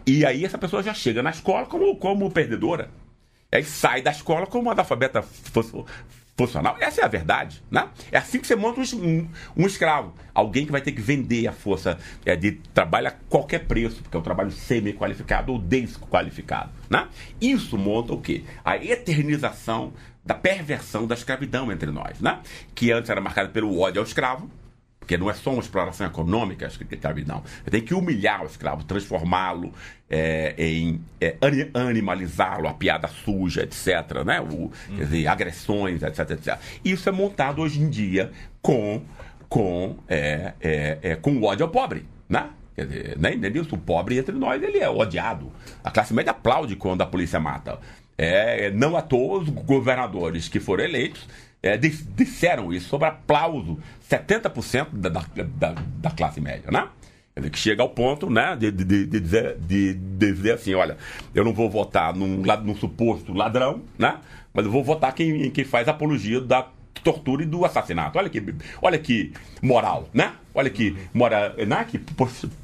[0.05, 2.89] E aí essa pessoa já chega na escola como, como perdedora.
[3.51, 5.21] Aí sai da escola como analfabeta
[6.37, 6.77] funcional.
[6.79, 7.89] Essa é a verdade, né?
[8.11, 10.13] É assim que você monta um, um escravo.
[10.33, 14.15] Alguém que vai ter que vender a força é, de trabalho a qualquer preço, porque
[14.15, 17.07] é um trabalho semi-qualificado ou desqualificado, né?
[17.39, 18.43] Isso monta o quê?
[18.63, 22.39] A eternização da perversão da escravidão entre nós, né?
[22.73, 24.49] Que antes era marcada pelo ódio ao escravo,
[24.99, 27.43] porque não é só uma exploração econômica a escravidão.
[27.63, 29.73] Você tem que humilhar o escravo, transformá-lo
[30.11, 31.37] é, em é,
[31.73, 34.23] animalizá-lo, a piada suja, etc.
[34.25, 34.41] Né?
[34.41, 36.59] O, quer dizer, agressões, etc, etc.
[36.83, 38.29] Isso é montado hoje em dia
[38.61, 39.01] com,
[39.47, 42.05] com, é, é, é com ódio ao pobre.
[42.27, 42.49] Né?
[42.75, 43.31] Quer dizer, né?
[43.71, 45.49] O pobre entre nós ele é odiado.
[45.81, 47.79] A classe média aplaude quando a polícia mata.
[48.17, 51.27] É, não à toa os governadores que foram eleitos
[51.63, 56.87] é, disseram isso sobre aplauso 70% da, da, da, da classe média, né?
[57.49, 60.97] Que chega ao ponto né, de, de, de, dizer, de, dizer assim, olha,
[61.33, 64.17] eu não vou votar num, num suposto ladrão, né?
[64.53, 66.67] Mas eu vou votar quem, quem faz apologia da
[67.03, 68.19] tortura e do assassinato.
[68.19, 68.43] Olha que,
[68.81, 70.33] olha que moral, né?
[70.53, 71.85] Olha que, mora, né?
[71.85, 71.97] que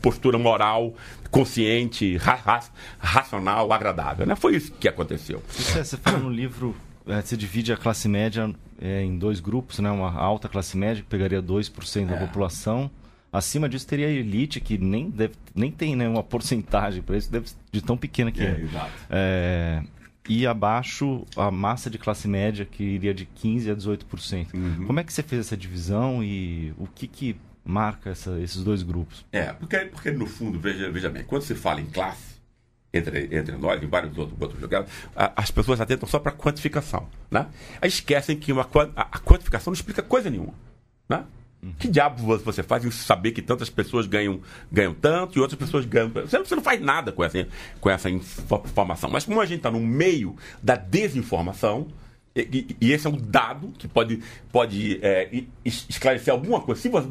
[0.01, 0.93] postura moral,
[1.31, 2.59] consciente, ra, ra,
[2.99, 4.25] racional, agradável.
[4.25, 4.35] Né?
[4.35, 5.41] Foi isso que aconteceu.
[5.49, 6.75] Isso é, você fala no livro
[7.07, 9.89] é, você divide a classe média é, em dois grupos, né?
[9.89, 12.19] Uma alta classe média, que pegaria 2% da é.
[12.19, 12.91] população.
[13.31, 17.31] Acima disso teria a elite, que nem, deve, nem tem né, uma porcentagem para isso,
[17.31, 18.45] deve, de tão pequena que é.
[18.45, 18.61] é.
[18.61, 18.91] Exato.
[19.09, 19.83] É,
[20.29, 24.53] e abaixo a massa de classe média, que iria de 15% a 18%.
[24.53, 24.85] Uhum.
[24.87, 28.83] Como é que você fez essa divisão e o que, que marca essa, esses dois
[28.83, 29.25] grupos?
[29.31, 32.37] É, porque, porque no fundo, veja, veja bem, quando se fala em classe,
[32.93, 37.07] entre, entre nós e vários outros, outros lugares, as pessoas atentam só para a quantificação.
[37.31, 37.47] Né?
[37.81, 40.53] Aí esquecem que uma, a, a quantificação não explica coisa nenhuma.
[41.07, 41.23] Né?
[41.79, 44.41] Que diabo você faz em saber que tantas pessoas ganham,
[44.71, 46.09] ganham tanto e outras pessoas ganham.
[46.09, 47.47] Você, você não faz nada com essa,
[47.79, 49.09] com essa informação.
[49.09, 51.87] Mas como a gente está no meio da desinformação,
[52.35, 56.79] e, e, esse é um dado que pode, pode é, esclarecer alguma coisa.
[56.79, 57.07] Se você,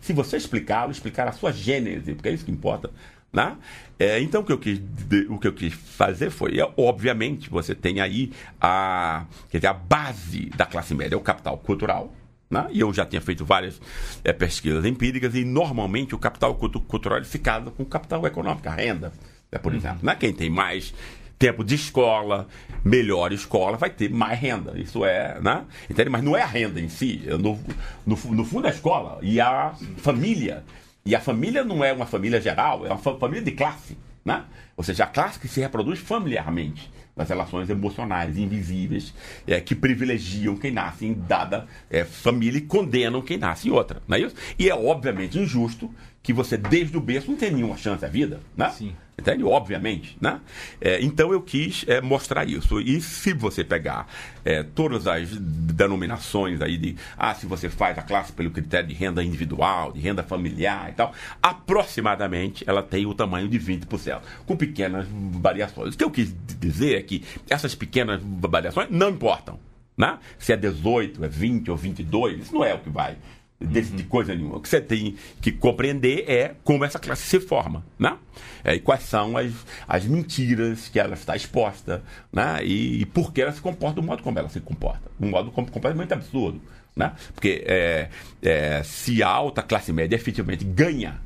[0.00, 2.90] se você explicá-lo, explicar a sua gênese, porque é isso que importa.
[3.32, 3.56] Né?
[3.98, 4.80] É, então, o que, eu quis,
[5.28, 9.74] o que eu quis fazer foi, é, obviamente, você tem aí a, quer dizer, a
[9.74, 12.12] base da classe média, é o capital cultural.
[12.50, 12.66] Né?
[12.70, 13.80] E eu já tinha feito várias
[14.24, 18.72] é, pesquisas empíricas, e normalmente o capital cultural é ficado com o capital econômico, a
[18.72, 19.12] renda,
[19.52, 19.78] né, por uhum.
[19.78, 19.98] exemplo.
[20.02, 20.14] Né?
[20.14, 20.94] Quem tem mais
[21.38, 22.48] tempo de escola,
[22.84, 24.72] melhor escola, vai ter mais renda.
[24.76, 25.64] Isso é, né?
[25.88, 26.10] Entende?
[26.10, 27.22] Mas não é a renda em si.
[27.26, 27.58] No,
[28.04, 30.64] no, no fundo, a escola e a família
[31.08, 33.96] e a família não é uma família geral, é uma família de classe.
[34.22, 34.44] Né?
[34.76, 39.12] Ou seja, a classe que se reproduz familiarmente nas relações emocionais invisíveis
[39.46, 44.00] é, que privilegiam quem nasce em dada é, família e condenam quem nasce em outra.
[44.06, 44.36] Não é isso?
[44.56, 45.92] E é obviamente injusto
[46.28, 48.38] que você, desde o berço, não tenha nenhuma chance à vida.
[48.54, 48.68] Né?
[48.68, 48.94] Sim.
[49.18, 49.42] Entende?
[49.44, 50.14] Obviamente.
[50.20, 50.38] Né?
[50.78, 52.78] É, então eu quis é, mostrar isso.
[52.82, 54.06] E se você pegar
[54.44, 58.94] é, todas as denominações aí de ah, se você faz a classe pelo critério de
[58.94, 64.54] renda individual, de renda familiar e tal, aproximadamente ela tem o tamanho de 20%, com
[64.54, 65.94] pequenas variações.
[65.94, 69.58] O que eu quis dizer é que essas pequenas variações não importam.
[69.96, 70.18] Né?
[70.38, 73.16] Se é 18, é 20 ou 22, isso não é o que vai
[73.60, 74.56] de coisa nenhuma.
[74.56, 78.16] O que você tem que compreender é como essa classe se forma, né?
[78.62, 79.52] É, e quais são as,
[79.86, 82.02] as mentiras que ela está exposta,
[82.32, 82.64] né?
[82.64, 85.10] E, e por que ela se comporta do modo como ela se comporta.
[85.20, 86.60] Um modo completamente absurdo,
[86.94, 87.12] né?
[87.34, 88.10] Porque é,
[88.42, 91.20] é, se a alta classe média efetivamente ganha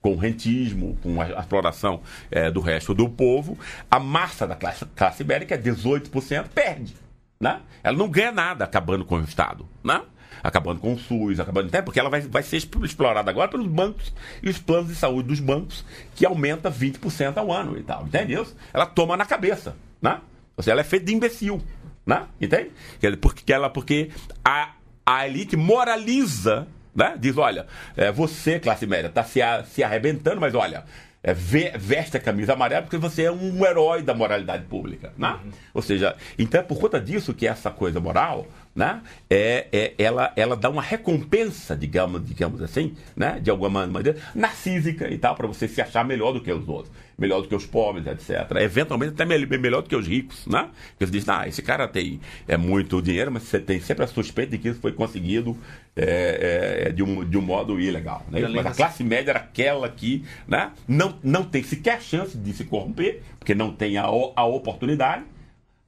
[0.00, 3.58] com o rentismo, com a exploração é, do resto do povo,
[3.90, 6.94] a massa da classe, classe média, que é 18%, perde.
[7.40, 7.60] Né?
[7.82, 9.66] Ela não ganha nada acabando com o Estado.
[9.82, 10.02] Né?
[10.44, 14.12] Acabando com o SUS, acabando até porque ela vai, vai ser explorada agora pelos bancos
[14.42, 15.82] e os planos de saúde dos bancos,
[16.14, 18.04] que aumenta 20% ao ano e tal.
[18.04, 18.54] Entende isso?
[18.72, 20.20] Ela toma na cabeça, né?
[20.54, 21.62] Ou seja, ela é feita de imbecil,
[22.04, 22.26] né?
[22.38, 22.70] Entende?
[23.16, 24.10] Porque, ela, porque
[24.44, 24.72] a,
[25.06, 27.16] a elite moraliza, né?
[27.18, 27.66] Diz, olha,
[27.96, 29.40] é, você, classe média, está se,
[29.70, 30.84] se arrebentando, mas olha,
[31.22, 35.10] é, veste a camisa amarela porque você é um herói da moralidade pública.
[35.16, 35.38] Né?
[35.42, 35.50] Uhum.
[35.72, 39.00] Ou seja, então é por conta disso que essa coisa moral né,
[39.30, 45.08] é, é, ela, ela dá uma recompensa, digamos, digamos assim, né, de alguma maneira, narcísica
[45.12, 47.66] e tal, para você se achar melhor do que os outros melhor do que os
[47.66, 48.50] pobres, etc.
[48.60, 50.68] Eventualmente até melhor do que os ricos, né?
[50.90, 54.06] Porque você diz, ah, esse cara tem é, muito dinheiro, mas você tem sempre a
[54.06, 55.56] suspeita de que isso foi conseguido
[55.96, 58.24] é, é, de, um, de um modo ilegal.
[58.30, 58.40] Né?
[58.48, 62.64] Mas a classe média era aquela que né, não, não tem sequer chance de se
[62.64, 65.24] corromper, porque não tem a, a oportunidade,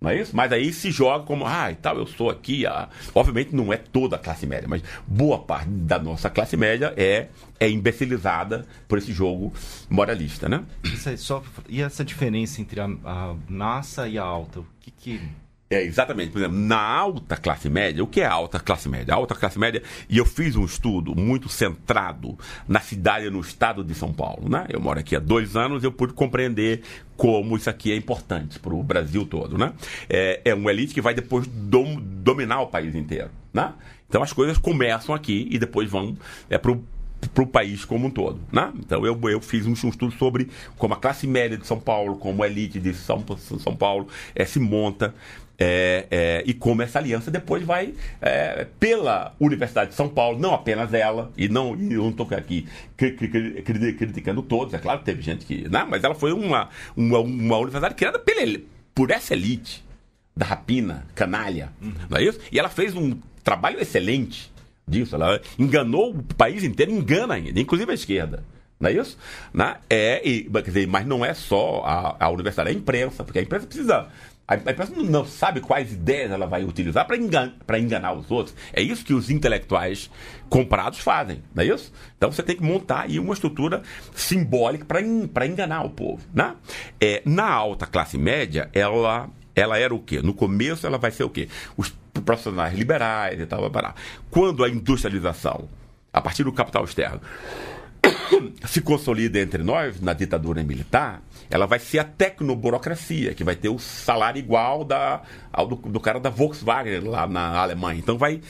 [0.01, 0.37] não é isso?
[0.37, 2.67] Mas aí se joga como, ah, e tal, eu sou aqui.
[2.67, 2.89] Ah.
[3.15, 7.29] Obviamente não é toda a classe média, mas boa parte da nossa classe média é,
[7.59, 9.53] é imbecilizada por esse jogo
[9.89, 10.65] moralista, né?
[11.17, 14.61] Só, e essa diferença entre a, a massa e a alta?
[14.61, 15.21] O que que
[15.69, 16.31] é, exatamente.
[16.31, 19.13] Por exemplo, na alta classe média, o que é alta classe média?
[19.13, 22.39] A alta classe média, e eu fiz um estudo muito centrado
[22.69, 24.49] na cidade, no estado de São Paulo.
[24.49, 24.67] Né?
[24.69, 26.83] Eu moro aqui há dois anos eu pude compreender
[27.17, 29.59] como isso aqui é importante para o Brasil todo.
[29.59, 29.73] Né?
[30.09, 33.31] É, é uma elite que vai depois dom, dominar o país inteiro.
[33.53, 33.73] Né?
[34.09, 36.17] Então as coisas começam aqui e depois vão
[36.49, 36.85] é, para o
[37.35, 38.41] para o país como um todo.
[38.53, 38.73] Né?
[38.79, 42.17] Então eu, eu fiz um, um, estudo sobre como a classe média de São Paulo,
[42.17, 43.25] como a elite de São,
[43.59, 45.15] São Paulo é, se monta.
[45.59, 50.53] É, é, e como essa aliança depois vai é, pela Universidade de São Paulo, não
[50.53, 55.23] apenas ela, e não, e eu não estou aqui criticando todos, é claro que teve
[55.23, 55.63] gente que.
[55.65, 58.59] Não, né, mas ela foi uma, uma, uma universidade criada pela,
[58.95, 59.83] por essa elite
[60.37, 61.95] da rapina, canalha, uhum.
[62.11, 62.39] não é isso?
[62.53, 64.53] E ela fez um trabalho excelente
[64.87, 68.45] disso, ela enganou o país inteiro, engana ainda, inclusive a esquerda.
[68.79, 69.17] Não é isso?
[69.55, 69.77] Né?
[69.89, 73.39] É, e, quer dizer, mas não é só a, a universidade, é a imprensa, porque
[73.39, 74.09] a imprensa precisa
[74.49, 78.55] a, imprensa não sabe quais ideias ela vai utilizar para engan, enganar os outros.
[78.73, 80.09] É isso que os intelectuais
[80.49, 81.93] comprados fazem, não é isso?
[82.17, 83.83] Então você tem que montar aí uma estrutura
[84.15, 86.23] simbólica para enganar o povo.
[86.33, 86.55] Né?
[87.01, 90.23] É, na alta classe média, ela, ela era o quê?
[90.23, 91.49] No começo ela vai ser o quê?
[91.77, 91.93] Os
[92.25, 93.71] profissionais liberais e tal.
[94.31, 95.69] Quando a industrialização,
[96.13, 97.21] a partir do capital externo,
[98.67, 103.69] se consolida entre nós, na ditadura militar, ela vai ser a tecnoburocracia, que vai ter
[103.69, 107.99] o salário igual da, ao do, do cara da Volkswagen lá na Alemanha.
[107.99, 108.41] Então vai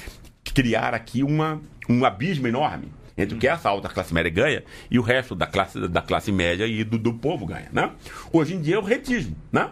[0.55, 4.99] criar aqui uma, um abismo enorme entre o que essa alta classe média ganha e
[4.99, 7.69] o resto da classe, da classe média e do, do povo ganha.
[7.73, 7.91] Né?
[8.33, 9.37] Hoje em dia é o retismo.
[9.51, 9.71] Né?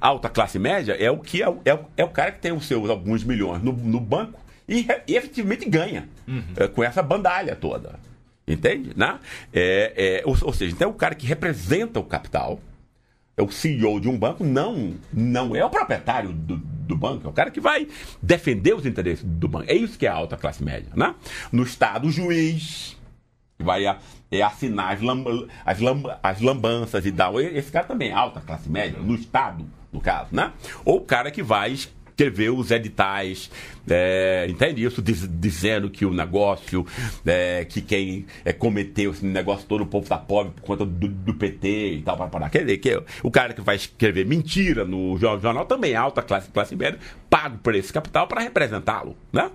[0.00, 2.66] A alta classe média é o que é, é, é o cara que tem os
[2.66, 6.42] seus alguns milhões no, no banco e, e efetivamente ganha uhum.
[6.56, 7.98] é, com essa bandalha toda.
[8.46, 8.92] Entende?
[8.96, 9.18] Né?
[9.52, 12.60] É, é, ou, ou, seja, então é o cara que representa o capital,
[13.36, 17.30] é o CEO de um banco, não, não é o proprietário do, do banco, é
[17.30, 17.88] o cara que vai
[18.22, 19.70] defender os interesses do banco.
[19.70, 20.90] É isso que é a alta classe média.
[20.94, 21.14] Né?
[21.50, 22.96] No Estado, o juiz
[23.58, 23.98] vai a,
[24.30, 27.40] é assinar as, lamba, as, lamba, as lambanças e tal.
[27.40, 30.28] Esse cara também é alta classe média, no Estado, no caso.
[30.32, 30.52] Né?
[30.84, 31.76] Ou o cara que vai
[32.16, 33.50] escrever os editais,
[33.88, 35.02] é, entende isso?
[35.02, 36.86] Diz, dizendo que o negócio,
[37.26, 41.08] é, que quem é, cometeu esse negócio todo, o povo tá pobre por conta do,
[41.08, 42.48] do PT e tal, para parar.
[42.50, 46.48] Quer dizer, que o cara que vai escrever mentira no jornal também é alta classe,
[46.50, 46.98] classe média,
[47.28, 49.50] pago por esse capital para representá-lo, né?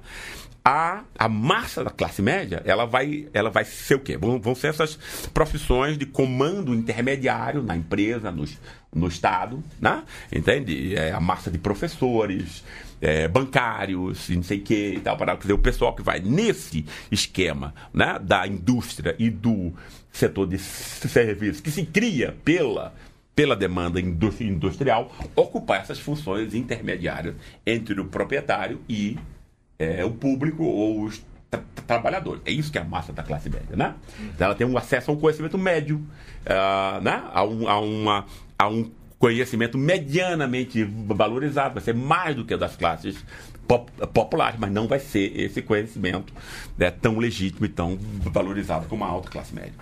[0.64, 4.16] A, a massa da classe média, ela vai, ela vai ser o quê?
[4.18, 4.96] Vão, vão ser essas
[5.34, 8.46] profissões de comando intermediário na empresa, no,
[8.94, 10.04] no Estado, né?
[10.32, 10.96] entende?
[10.96, 12.64] É a massa de professores,
[13.02, 16.86] é, bancários, não sei o que e tal, para dizer, o pessoal que vai nesse
[17.12, 19.74] esquema né, da indústria e do
[20.12, 22.94] setor de serviços que se cria pela
[23.34, 27.34] pela demanda industrial, ocupar essas funções intermediárias
[27.66, 29.18] entre o proprietário e
[29.82, 32.42] é, o público ou os tra trabalhadores.
[32.46, 33.96] É isso que é a massa da classe média, né?
[34.34, 37.24] Então, ela tem um acesso a um conhecimento médio, uh, né?
[37.34, 38.26] a, um, a, uma,
[38.58, 43.26] a um conhecimento medianamente valorizado, vai ser mais do que das classes
[43.68, 46.34] pop populares, mas não vai ser esse conhecimento
[46.78, 49.74] né, tão legítimo e tão valorizado como a alta classe média.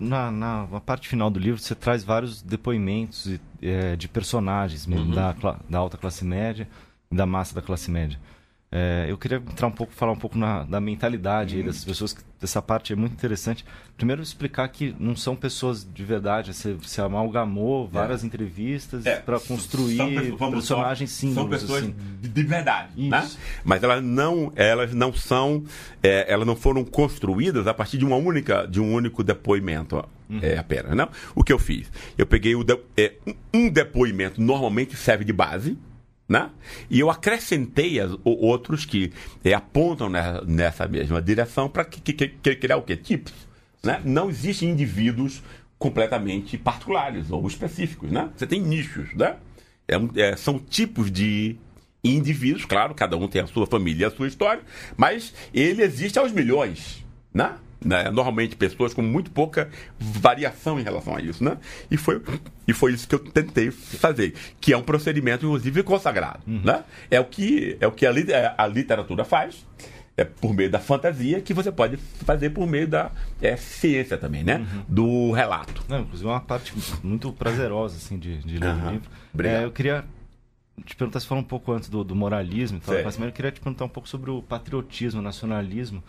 [0.00, 5.10] Na, na, na, parte final do livro, você traz vários depoimentos é, de personagens uhum.
[5.10, 5.34] da,
[5.68, 6.68] da alta classe média
[7.10, 8.18] da massa da classe média.
[8.70, 11.64] É, eu queria entrar um pouco, falar um pouco na, da mentalidade uhum.
[11.64, 12.12] dessas pessoas.
[12.12, 13.64] Que, essa parte é muito interessante.
[13.96, 16.52] Primeiro, explicar que não são pessoas de verdade.
[16.52, 18.26] Você, você amalgamou várias é.
[18.26, 19.16] entrevistas é.
[19.16, 21.60] para construir pessoas, personagens símbolos.
[21.60, 21.94] São pessoas assim.
[22.20, 23.26] de verdade, né?
[23.64, 25.64] Mas elas não, elas não são,
[26.02, 30.04] é, elas não foram construídas a partir de uma única, de um único depoimento.
[30.28, 30.40] Uhum.
[30.42, 31.08] É apenas, não?
[31.34, 31.90] O que eu fiz?
[32.18, 33.14] Eu peguei o de, é,
[33.54, 35.78] um depoimento normalmente serve de base
[36.28, 36.50] né?
[36.90, 39.12] E eu acrescentei as, outros que
[39.44, 42.96] é, apontam nessa, nessa, mesma direção para que, que, que, criar o quê?
[42.96, 43.32] Tipos.
[43.82, 44.00] Né?
[44.04, 45.42] Não existem indivíduos
[45.78, 48.10] completamente particulares ou específicos.
[48.10, 48.28] Né?
[48.36, 49.14] Você tem nichos.
[49.14, 49.36] Né?
[49.86, 51.56] É, é, são tipos de
[52.02, 54.62] indivíduos, claro, cada um tem a sua família e a sua história,
[54.96, 57.04] mas ele existe aos milhões.
[57.32, 57.54] Né?
[57.84, 58.10] Né?
[58.10, 59.68] Normalmente pessoas com muito pouca
[59.98, 61.58] variação em relação a isso, né?
[61.90, 62.20] E foi,
[62.66, 66.62] e foi isso que eu tentei fazer, que é um procedimento, inclusive, consagrado, uhum.
[66.64, 66.84] né?
[67.10, 69.66] É o que, é o que a, é, a literatura faz,
[70.16, 74.42] é por meio da fantasia, que você pode fazer por meio da é, ciência também,
[74.42, 74.58] né?
[74.58, 74.84] Uhum.
[74.88, 75.84] Do relato.
[75.88, 76.72] Não, inclusive é uma parte
[77.02, 78.88] muito prazerosa, assim, de, de ler uhum.
[78.88, 79.10] o livro.
[79.44, 80.04] É, eu queria
[80.84, 83.50] te perguntar, você falou um pouco antes do, do moralismo e tal, mas eu queria
[83.50, 86.02] te perguntar um pouco sobre o patriotismo, o nacionalismo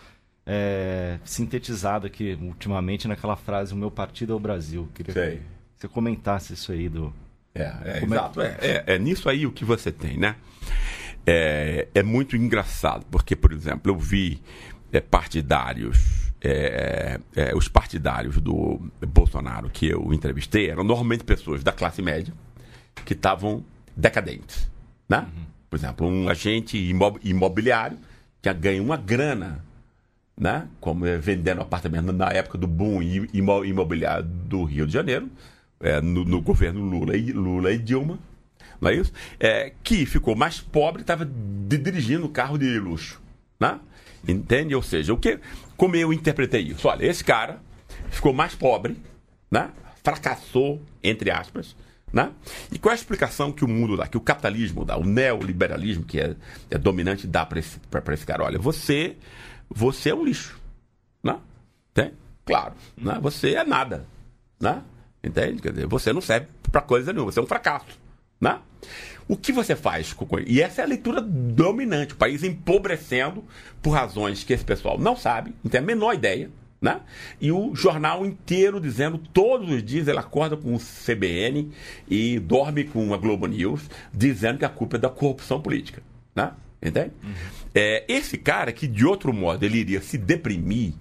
[0.49, 4.87] é, sintetizado aqui ultimamente naquela frase: O meu partido é o Brasil.
[4.95, 5.35] Queria Sei.
[5.37, 5.41] que
[5.75, 7.13] você comentasse isso aí do.
[7.53, 8.41] É, é, é exato.
[8.41, 10.37] É, é, é, nisso aí o que você tem, né?
[11.25, 14.41] É, é muito engraçado, porque, por exemplo, eu vi
[14.93, 16.25] é, partidários.
[17.55, 22.33] Os partidários do Bolsonaro que eu entrevistei eram normalmente pessoas da classe média
[23.03, 23.65] que estavam
[23.97, 24.69] decadentes.
[25.09, 25.19] Né?
[25.19, 25.43] Uhum.
[25.69, 27.97] Por exemplo, um agente imobiliário
[28.41, 29.65] que ganha uma grana
[30.39, 30.67] né?
[30.79, 35.29] como é, vendendo apartamento na época do boom imobiliário do Rio de Janeiro,
[35.79, 38.19] é, no, no, governo Lula e, Lula e Dilma,
[38.79, 39.11] não é isso?
[39.39, 43.19] É, que ficou mais pobre e estava dirigindo carro de luxo.
[43.59, 43.79] Né?
[44.27, 44.75] Entende?
[44.75, 45.39] Ou seja, o que,
[45.75, 46.87] como eu interpretei isso?
[46.87, 47.59] Olha, esse cara
[48.11, 48.97] ficou mais pobre,
[49.49, 49.71] né?
[50.03, 51.75] fracassou, entre aspas,
[52.13, 52.31] né?
[52.71, 56.05] E qual é a explicação que o mundo dá, que o capitalismo dá, o neoliberalismo
[56.05, 56.33] que é,
[56.71, 57.77] é dominante dá para esse,
[58.13, 58.43] esse cara?
[58.45, 59.17] Olha, você
[59.69, 60.59] você é um lixo.
[61.23, 61.37] Né?
[61.93, 62.13] Tem?
[62.45, 62.73] Claro.
[62.97, 63.17] Né?
[63.21, 64.05] Você é nada.
[64.59, 64.81] Né?
[65.23, 65.61] Entende?
[65.61, 67.99] Quer dizer, você não serve para coisa nenhuma, você é um fracasso.
[68.39, 68.59] Né?
[69.27, 73.43] O que você faz com E essa é a leitura dominante, o país empobrecendo
[73.81, 76.49] por razões que esse pessoal não sabe, não tem a menor ideia.
[76.79, 77.01] Né?
[77.41, 81.71] E o jornal inteiro dizendo, todos os dias ele acorda com o CBN
[82.07, 86.03] e dorme com a Globo News, dizendo que a culpa é da corrupção política.
[86.35, 86.51] Né?
[86.81, 87.11] Entende?
[87.23, 87.33] Uhum.
[87.79, 90.93] É, esse cara que, de outro modo, ele iria se deprimir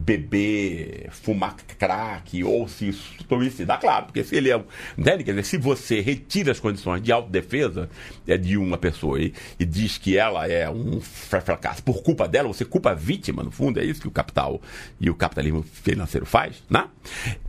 [0.00, 4.64] beber, fumar crack ou se suicidar, claro, porque se ele é.
[4.96, 5.24] Entende?
[5.24, 7.88] Quer dizer, se você retira as condições de autodefesa
[8.26, 12.48] é, de uma pessoa e, e diz que ela é um fracasso por culpa dela,
[12.48, 14.60] você culpa a vítima, no fundo, é isso que o capital
[14.98, 16.88] e o capitalismo financeiro faz, né?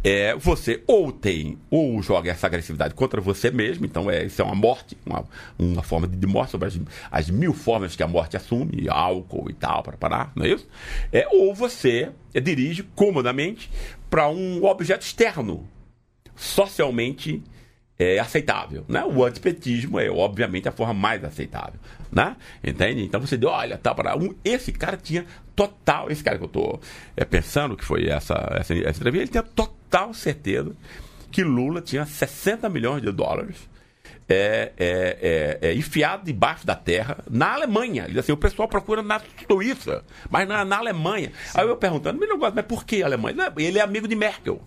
[0.03, 4.45] É, você ou tem, ou joga essa agressividade contra você mesmo, então é, isso é
[4.45, 5.23] uma morte, uma,
[5.57, 6.79] uma forma de morte sobre as,
[7.09, 10.67] as mil formas que a morte assume, álcool e tal, para parar, não é isso?
[11.13, 13.69] É, ou você dirige comodamente
[14.09, 15.67] para um objeto externo,
[16.35, 17.43] socialmente
[17.97, 18.83] é, aceitável.
[18.87, 19.03] Né?
[19.05, 21.79] O antipetismo é, obviamente, a forma mais aceitável.
[22.11, 22.35] Né?
[22.63, 23.03] Entende?
[23.03, 25.25] Então você deu, olha, tá para um, esse cara tinha
[25.55, 26.81] total, esse cara que eu estou
[27.15, 30.75] é, pensando que foi essa, essa, essa entrevista, ele tinha total certeza
[31.31, 33.69] que Lula tinha 60 milhões de dólares
[34.31, 38.05] é, é, é, é, enfiado debaixo da terra na Alemanha.
[38.07, 41.31] Ele assim, o pessoal procura na Suíça, mas na, na Alemanha.
[41.45, 41.59] Sim.
[41.59, 43.51] Aí eu perguntando, mas, mas por que Alemanha?
[43.57, 44.61] Ele é amigo de Merkel.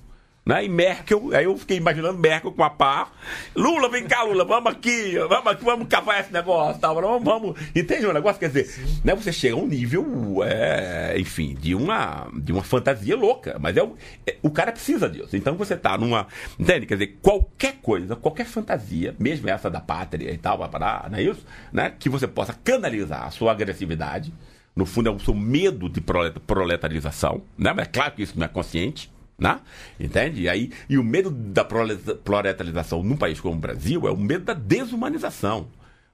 [0.45, 0.67] Né?
[0.67, 3.09] E Merkel, aí eu fiquei imaginando Merkel com a pá.
[3.57, 6.93] Lula, vem cá, Lula, vamos aqui, vamos aqui, vamos cavar esse negócio, tá?
[6.93, 7.59] vamos, vamos.
[7.75, 8.39] Entende o negócio?
[8.39, 13.17] Quer dizer, né, você chega a um nível, é, enfim, de uma, de uma fantasia
[13.17, 13.57] louca.
[13.59, 15.35] Mas é o, é, o cara precisa disso.
[15.35, 16.27] Então você tá numa.
[16.59, 16.85] Entende?
[16.85, 21.19] Quer dizer, qualquer coisa, qualquer fantasia, mesmo essa da pátria e tal, vai parar, não
[21.19, 21.45] é isso?
[21.73, 21.91] Né?
[21.99, 24.33] Que você possa canalizar a sua agressividade.
[24.77, 27.73] No fundo, é o seu medo de proletarização, né?
[27.73, 29.09] Mas é claro que isso não é consciente.
[29.39, 29.59] Né?
[29.99, 30.43] Entende?
[30.43, 34.45] E, aí, e o medo da proletarização num país como o Brasil é o medo
[34.45, 35.69] da desumanização.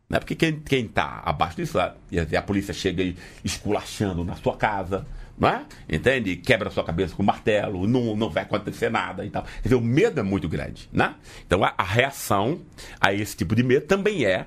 [0.08, 0.18] Né?
[0.18, 3.14] Porque quem está abaixo disso, a, polícia chega
[3.44, 5.06] esculachando na sua casa,
[5.38, 5.64] não é?
[5.88, 6.36] Entende?
[6.36, 9.44] Quebra sua cabeça com martelo, não, não vai acontecer nada e tal.
[9.44, 11.14] Quer dizer, o medo é muito grande, né?
[11.46, 12.60] Então a, a reação
[13.00, 14.46] a esse tipo de medo também é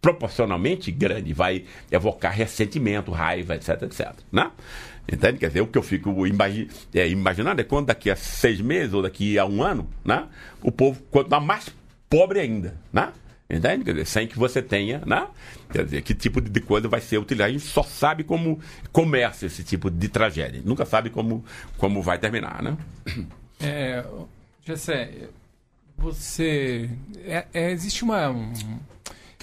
[0.00, 4.50] proporcionalmente grande, vai evocar ressentimento, raiva, etc, etc, né?
[5.10, 5.38] Entende?
[5.38, 8.94] Quer dizer, o que eu fico imagi é, imaginando é quando daqui a seis meses
[8.94, 10.26] ou daqui a um ano, né?
[10.62, 11.68] O povo continuar mais
[12.08, 13.12] pobre ainda, né?
[13.48, 13.84] Entende?
[13.84, 15.26] Quer dizer, sem que você tenha, né?
[15.70, 17.50] Quer dizer, que tipo de coisa vai ser utilizado.
[17.50, 18.58] A gente só sabe como
[18.90, 20.62] começa esse tipo de tragédia.
[20.64, 21.44] Nunca sabe como,
[21.76, 22.76] como vai terminar, né?
[23.60, 24.02] É,
[24.64, 25.28] Jessé,
[25.98, 26.88] você...
[27.24, 28.30] É, é, existe uma...
[28.30, 28.52] Um,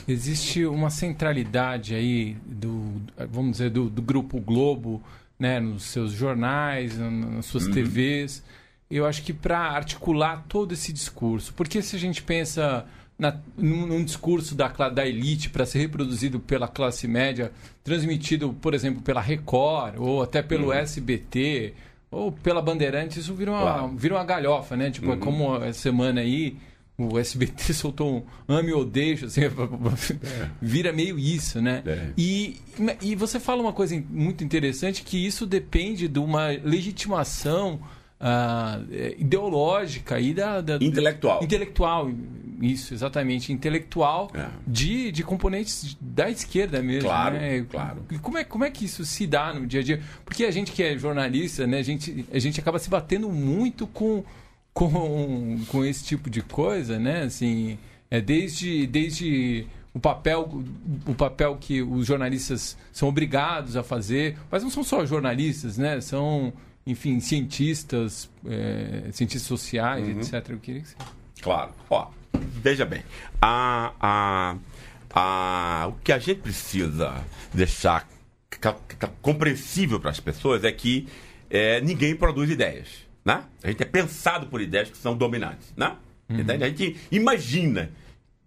[0.07, 5.01] existe uma centralidade aí do, vamos dizer, do, do Grupo Globo
[5.41, 7.73] né, nos seus jornais, nas suas uhum.
[7.73, 8.43] TVs.
[8.91, 12.85] Eu acho que para articular todo esse discurso, porque se a gente pensa
[13.17, 17.51] na, num, num, discurso da, da elite para ser reproduzido pela classe média,
[17.83, 20.73] transmitido, por exemplo, pela Record ou até pelo uhum.
[20.73, 21.73] SBT
[22.11, 23.87] ou pela Bandeirantes, isso vira uma, claro.
[23.95, 24.91] vira uma galhofa, né?
[24.91, 25.15] Tipo, é uhum.
[25.15, 26.55] é como essa semana aí
[27.07, 29.41] o SBT soltou um ame ou deixa, assim,
[30.61, 31.83] vira meio isso, né?
[31.85, 32.09] É.
[32.17, 32.59] E,
[33.01, 37.79] e você fala uma coisa muito interessante, que isso depende de uma legitimação
[38.21, 41.43] uh, ideológica e da, da, Intelectual.
[41.43, 42.11] Intelectual,
[42.61, 43.51] isso, exatamente.
[43.51, 44.47] Intelectual é.
[44.67, 47.09] de, de componentes da esquerda mesmo.
[47.09, 47.65] Claro, né?
[47.69, 48.05] claro.
[48.21, 50.01] Como é, como é que isso se dá no dia a dia?
[50.23, 53.87] Porque a gente que é jornalista, né, a gente, a gente acaba se batendo muito
[53.87, 54.23] com
[54.73, 57.23] com, com esse tipo de coisa, né?
[57.23, 57.77] Assim,
[58.09, 60.63] é desde, desde o papel,
[61.05, 65.99] o papel que os jornalistas são obrigados a fazer, mas não são só jornalistas, né?
[65.99, 66.53] São,
[66.85, 70.19] enfim, cientistas, é, cientistas sociais, uhum.
[70.19, 70.49] etc.
[70.49, 70.95] Eu queria que você...
[71.41, 71.71] Claro.
[71.89, 73.03] Ó, veja bem,
[73.41, 74.55] a, a,
[75.13, 78.07] a, o que a gente precisa deixar
[79.21, 81.07] compreensível para as pessoas é que
[81.49, 83.10] é, ninguém produz ideias.
[83.23, 83.43] Né?
[83.63, 85.73] A gente é pensado por ideias que são dominantes.
[85.75, 85.95] Né?
[86.29, 86.45] Uhum.
[86.49, 87.91] A gente imagina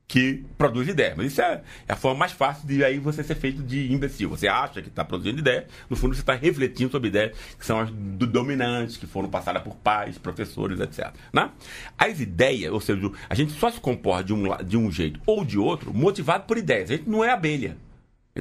[0.06, 1.16] que produz ideias.
[1.16, 4.28] Mas isso é, é, a forma mais fácil de aí você ser feito de imbecil.
[4.28, 7.80] Você acha que está produzindo ideias, no fundo você está refletindo sobre ideias que são
[7.80, 11.12] as do dominantes, que foram passadas por pais, professores, etc.
[11.32, 11.50] Né?
[11.98, 15.44] As ideias, ou seja, a gente só se comporta de um, de um jeito ou
[15.44, 16.90] de outro motivado por ideias.
[16.90, 17.76] A gente não é abelha.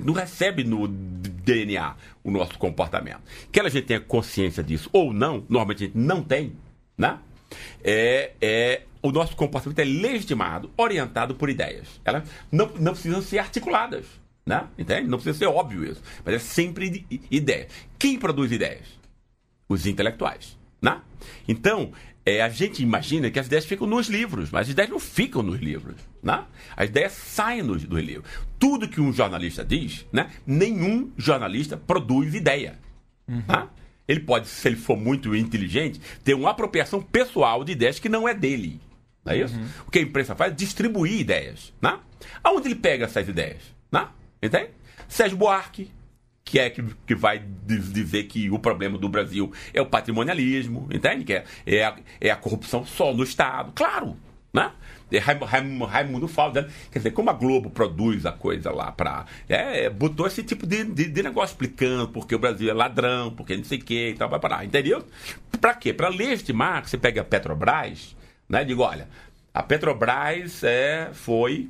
[0.02, 3.22] Não recebe no DNA o nosso comportamento.
[3.52, 6.54] Que a gente tenha consciência disso ou não, normalmente a gente não tem,
[6.98, 7.20] né?
[7.84, 12.02] É, é, o nosso comportamento é legitimado, orientado por ideias.
[12.04, 14.06] Elas não, não precisam ser articuladas.
[14.46, 14.68] Né?
[14.78, 15.08] Entende?
[15.08, 16.02] Não precisa ser óbvio isso.
[16.26, 17.68] Mas é sempre ideia.
[17.98, 18.88] Quem produz ideias?
[19.70, 20.58] Os intelectuais.
[20.82, 21.00] Né?
[21.48, 21.92] Então,
[22.26, 25.44] é, a gente imagina que as ideias ficam nos livros, mas as ideias não ficam
[25.44, 25.96] nos livros.
[26.22, 26.44] Né?
[26.76, 28.30] As ideias saem dos, dos livros.
[28.58, 30.32] Tudo que um jornalista diz, né?
[30.46, 32.80] nenhum jornalista produz ideia.
[33.28, 33.44] Uhum.
[33.48, 33.68] Né?
[34.08, 38.28] Ele pode, se ele for muito inteligente, ter uma apropriação pessoal de ideias que não
[38.28, 38.80] é dele.
[39.26, 39.56] Não é isso?
[39.56, 39.68] Uhum.
[39.88, 41.74] O que a imprensa faz é distribuir ideias.
[41.82, 42.00] Né?
[42.42, 43.62] Aonde ele pega essas ideias?
[43.92, 44.08] Né?
[44.42, 44.70] Entende?
[45.10, 45.92] Sérgio Buarque,
[46.46, 51.24] que é que, que vai dizer que o problema do Brasil é o patrimonialismo, entende?
[51.24, 53.72] Que é, é, a, é a corrupção só no Estado.
[53.74, 54.18] Claro,
[54.54, 54.72] né?
[55.12, 59.26] É Raimundo, Falda, quer dizer, como a Globo produz a coisa lá para.
[59.48, 63.56] É, botou esse tipo de, de, de, negócio explicando porque o Brasil é ladrão, porque
[63.56, 65.06] não sei o que e tal, vai parar, entendeu?
[65.62, 65.94] Para quê?
[65.94, 68.16] Para legitimar que você pega a Petrobras,
[68.50, 68.64] né?
[68.64, 69.08] Digo, olha,
[69.54, 71.70] a Petrobras é, foi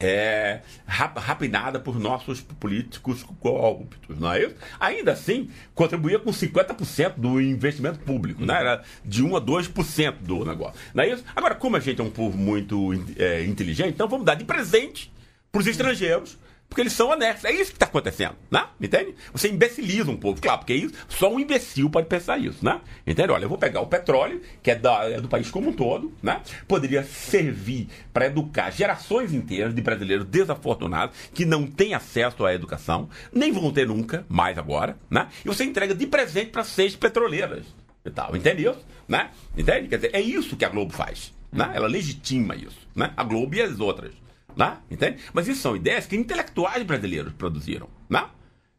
[0.00, 4.54] é, rapinada por nossos políticos corruptos, não é isso?
[4.78, 8.54] Ainda assim, contribuía com 50% do investimento público, né?
[8.60, 11.24] Era de 1 a 2% do negócio, não é isso?
[11.34, 15.12] Agora, como a gente é um povo muito é, inteligente, então vamos dar de presente
[15.50, 16.38] para os estrangeiros
[16.68, 17.44] porque eles são honestos.
[17.44, 18.66] É isso que está acontecendo, né?
[18.80, 19.14] Entende?
[19.32, 22.80] Você imbeciliza um povo, claro, porque isso, só um imbecil pode pensar isso, né?
[23.06, 23.32] Entende?
[23.32, 26.12] Olha, eu vou pegar o petróleo, que é, da, é do país como um todo,
[26.22, 26.40] né?
[26.66, 33.08] Poderia servir para educar gerações inteiras de brasileiros desafortunados que não têm acesso à educação,
[33.32, 35.28] nem vão ter nunca, mais agora, né?
[35.44, 37.64] E você entrega de presente para seis petroleiras.
[38.04, 38.36] e tal.
[38.36, 38.84] Entende isso?
[39.06, 39.30] Né?
[39.56, 39.88] Entende?
[39.88, 41.32] Quer dizer, é isso que a Globo faz.
[41.52, 41.70] Né?
[41.74, 42.86] Ela legitima isso.
[42.94, 43.12] Né?
[43.16, 44.12] A Globo e as outras.
[44.56, 44.78] Né?
[44.90, 45.18] Entende?
[45.32, 47.88] Mas isso são ideias que intelectuais brasileiros produziram.
[48.08, 48.24] Né?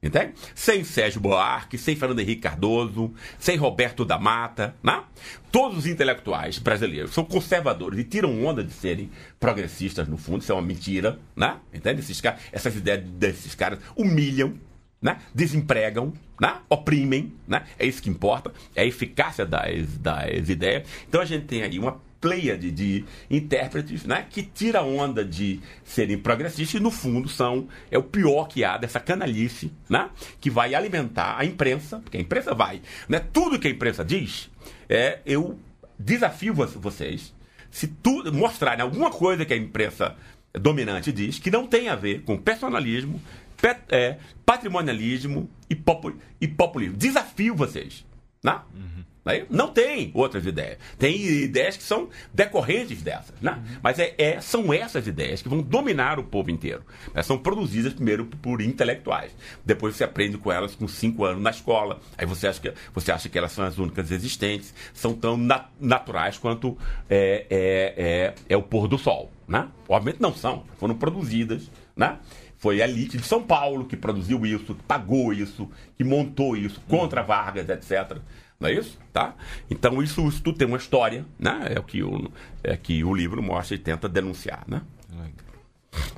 [0.02, 0.34] Entende?
[0.56, 5.04] Sem Sérgio Buarque, sem Fernando Henrique Cardoso, sem Roberto da Mata, né?
[5.52, 10.54] Todos os intelectuais brasileiros são conservadores e tiram onda de serem progressistas, no fundo, isso
[10.54, 11.58] é uma mentira, né?
[11.74, 12.00] Entende?
[12.00, 14.54] Esses caras, essas ideias desses caras humilham,
[15.02, 15.20] né?
[15.36, 16.60] desempregam, né?
[16.70, 17.66] oprimem, né?
[17.78, 20.88] é isso que importa, é a eficácia das, das ideias.
[21.10, 26.18] Então a gente tem aí uma pleiade de intérpretes né, que tira onda de serem
[26.18, 30.10] progressistas e, no fundo, são é o pior que há dessa canalice né,
[30.40, 32.82] que vai alimentar a imprensa, porque a imprensa vai.
[33.08, 34.50] Né, tudo que a imprensa diz,
[34.88, 35.58] é, eu
[35.98, 37.34] desafio vocês,
[37.72, 40.16] se tu, mostrarem alguma coisa que a imprensa
[40.54, 43.22] dominante diz que não tem a ver com personalismo,
[43.62, 46.98] pet, é, patrimonialismo e, popul, e populismo.
[46.98, 48.06] Desafio vocês.
[48.44, 48.60] Né?
[48.74, 49.04] Uhum.
[49.50, 50.78] Não tem outras ideias.
[50.98, 53.36] Tem ideias que são decorrentes dessas.
[53.42, 53.52] Né?
[53.52, 53.78] Uhum.
[53.84, 56.84] Mas é, é, são essas ideias que vão dominar o povo inteiro.
[57.14, 59.36] Elas são produzidas primeiro por intelectuais.
[59.66, 62.00] Depois você aprende com elas com cinco anos na escola.
[62.18, 64.74] Aí você acha que, você acha que elas são as únicas existentes.
[64.94, 66.78] São tão nat naturais quanto
[67.10, 69.32] é, é, é, é, o pôr do sol.
[69.48, 69.68] Né?
[69.88, 70.64] Obviamente não são.
[70.78, 71.70] Foram produzidas.
[71.96, 72.18] Né?
[72.60, 76.82] Foi a elite de São Paulo que produziu isso, que pagou isso, que montou isso
[76.90, 78.18] contra Vargas, etc.
[78.60, 79.00] Não é isso?
[79.14, 79.36] Tá?
[79.70, 81.74] Então isso, isso tudo tem uma história, né?
[81.76, 82.30] É o que o,
[82.64, 84.82] é que o livro mostra e tenta denunciar, né?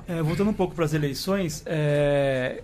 [0.06, 2.62] É, voltando um pouco para as eleições, é...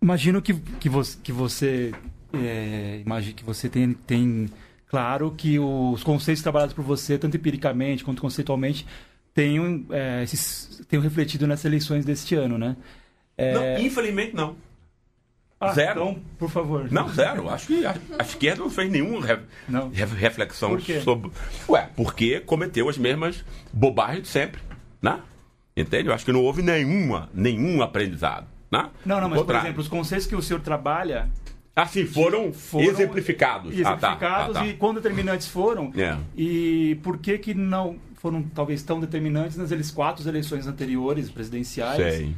[0.00, 1.92] imagino que, que você, que você,
[2.32, 4.48] é, imagine que você tem, tem
[4.86, 8.86] claro que os conceitos trabalhados por você, tanto empiricamente quanto conceitualmente,
[9.34, 12.76] tenham, é, esses, tenham refletido nessas eleições deste ano, né?
[13.36, 13.52] É...
[13.52, 14.56] Não, infelizmente não.
[15.60, 16.02] Ah, zero.
[16.02, 16.90] Então, por favor.
[16.90, 17.48] Não, zero.
[17.48, 19.38] Acho que a, a esquerda não fez nenhuma re,
[19.68, 19.90] não.
[19.90, 21.32] reflexão sobre.
[21.68, 24.60] Ué, porque cometeu as mesmas bobagens de sempre.
[25.02, 25.20] Né?
[25.76, 26.08] Entende?
[26.08, 28.46] Eu acho que não houve nenhuma, nenhum aprendizado.
[28.70, 28.88] Né?
[29.04, 31.28] Não, não, mas, por exemplo, os conceitos que o senhor trabalha.
[31.74, 33.72] Assim, foram, foram exemplificados.
[33.72, 34.66] Exemplificados ah, tá, ah, tá.
[34.66, 35.92] e quão determinantes foram.
[35.96, 36.16] É.
[36.36, 41.96] E por que que não foram talvez tão determinantes nas quatro eleições anteriores presidenciais?
[41.96, 42.34] Sei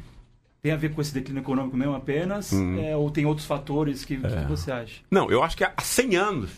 [0.63, 2.53] tem a ver com esse declínio econômico mesmo apenas?
[2.53, 2.83] Uhum.
[2.83, 4.19] É, ou tem outros fatores que, é.
[4.19, 5.01] que, você acha?
[5.11, 6.51] Não, eu acho que há 100 anos.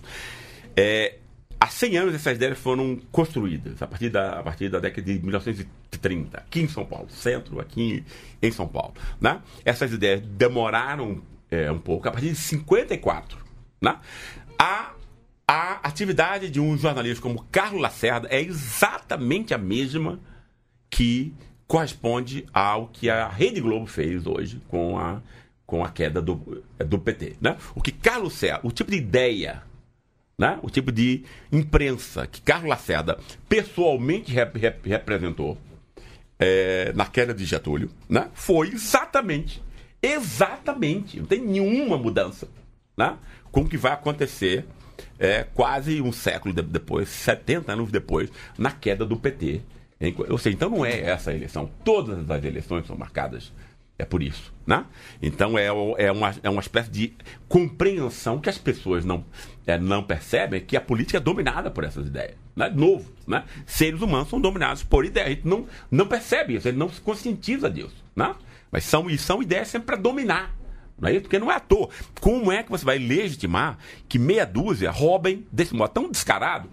[0.77, 1.19] É,
[1.61, 5.21] há 100 anos essas ideias foram construídas, a partir da, a partir da década de
[5.21, 8.05] 1930, aqui em São Paulo, centro, aqui
[8.43, 8.95] em São Paulo.
[9.21, 9.41] Né?
[9.65, 13.39] Essas ideias demoraram é, um pouco, a partir de 54.
[13.81, 13.97] Né?
[14.59, 14.93] A,
[15.47, 20.19] a atividade de um jornalista como Carlos Lacerda é exatamente a mesma
[20.91, 21.33] que
[21.67, 25.21] corresponde ao que a Rede Globo fez hoje com a,
[25.67, 27.37] com a queda do, do PT.
[27.41, 27.57] Né?
[27.75, 29.63] O que Carlos Serra, o tipo de ideia,
[30.39, 30.59] né?
[30.63, 35.57] o tipo de imprensa que Carlos Lacerda pessoalmente rep, rep, representou
[36.39, 38.29] é, na queda de Getúlio, né?
[38.35, 39.63] foi exatamente,
[40.03, 42.49] exatamente, não tem nenhuma mudança
[42.97, 43.17] né?
[43.51, 44.67] com o que vai acontecer
[45.19, 49.63] é, quase um século depois, 70 anos depois, na queda do PT
[50.29, 51.71] ou seja, então não é essa a eleição.
[51.85, 53.53] Todas as eleições são marcadas.
[53.99, 54.53] É por isso.
[54.67, 54.85] Né?
[55.21, 57.15] Então é, é, uma, é uma espécie de
[57.49, 59.25] compreensão que as pessoas não,
[59.67, 62.35] é, não percebem que a política é dominada por essas ideias.
[62.57, 62.69] Né?
[62.71, 63.13] Novo.
[63.27, 63.45] Né?
[63.65, 65.29] Seres humanos são dominados por ideias.
[65.29, 67.95] A gente não, não percebe isso, gente não se conscientiza disso.
[68.17, 68.35] Né?
[68.73, 70.53] Mas são, e são ideias sempre para dominar.
[70.99, 71.23] Não é isso?
[71.23, 71.91] Porque não é à toa.
[72.21, 73.79] Como é que você vai legitimar
[74.09, 76.69] que meia dúzia roubem desse modo tão descarado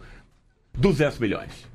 [0.73, 1.68] 200 milhões?